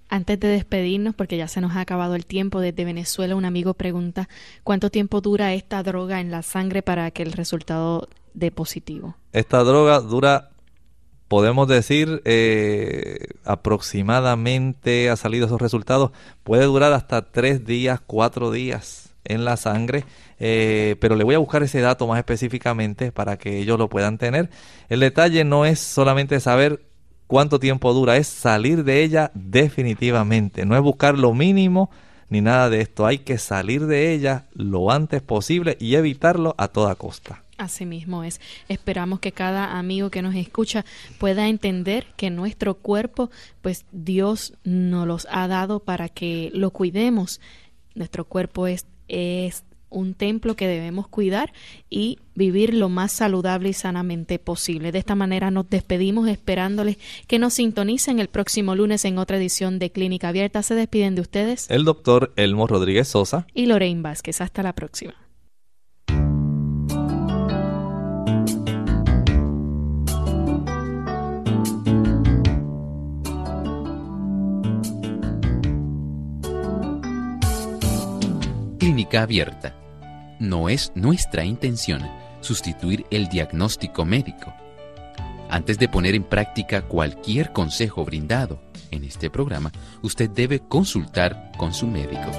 [0.10, 3.76] antes de despedirnos, porque ya se nos ha acabado el tiempo, desde Venezuela un amigo
[3.76, 4.28] pregunta
[4.66, 9.16] cuánto tiempo dura esta droga en la sangre para que el resultado dé positivo.
[9.32, 10.50] Esta droga dura
[11.30, 16.12] podemos decir eh, aproximadamente ha salido esos resultados.
[16.44, 20.06] Puede durar hasta tres días, cuatro días en la sangre,
[20.40, 24.18] eh, pero le voy a buscar ese dato más específicamente para que ellos lo puedan
[24.18, 24.50] tener.
[24.90, 26.82] El detalle no es solamente saber
[27.28, 31.92] cuánto tiempo dura, es salir de ella definitivamente, no es buscar lo mínimo
[32.28, 36.68] ni nada de esto, hay que salir de ella lo antes posible y evitarlo a
[36.70, 37.44] toda costa.
[37.60, 38.40] Así mismo es.
[38.70, 40.86] Esperamos que cada amigo que nos escucha
[41.18, 43.32] pueda entender que nuestro cuerpo,
[43.62, 47.42] pues Dios nos los ha dado para que lo cuidemos.
[47.96, 51.52] Nuestro cuerpo es, es un templo que debemos cuidar
[51.90, 54.94] y vivir lo más saludable y sanamente posible.
[54.94, 56.98] De esta manera nos despedimos esperándoles
[57.28, 60.64] que nos sintonicen el próximo lunes en otra edición de Clínica Abierta.
[60.64, 64.40] Se despiden de ustedes el doctor Elmo Rodríguez Sosa y Lorraine Vázquez.
[64.40, 65.16] Hasta la próxima.
[78.90, 79.76] Clínica abierta.
[80.40, 82.02] No es nuestra intención
[82.42, 84.52] sustituir el diagnóstico médico.
[85.48, 88.60] Antes de poner en práctica cualquier consejo brindado
[88.90, 89.72] en este programa,
[90.02, 92.32] usted debe consultar con su médico.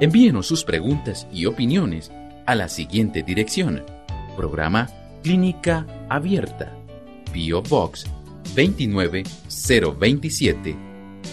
[0.00, 2.12] Envíenos sus preguntas y opiniones
[2.46, 3.84] a la siguiente dirección.
[4.36, 4.88] Programa
[5.24, 6.72] Clínica Abierta.
[7.32, 8.06] Bio Box
[8.54, 10.76] 29027.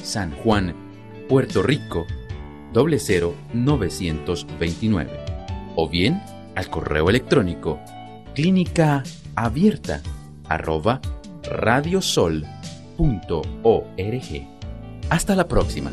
[0.02, 0.74] San Juan,
[1.30, 2.08] Puerto Rico
[2.74, 5.12] 00929
[5.76, 6.22] o bien
[6.56, 7.82] al correo electrónico
[8.34, 9.04] clínica
[9.36, 10.02] abierta
[10.48, 11.02] arroba
[11.44, 12.48] radiosol.org.
[15.10, 15.92] Hasta la próxima.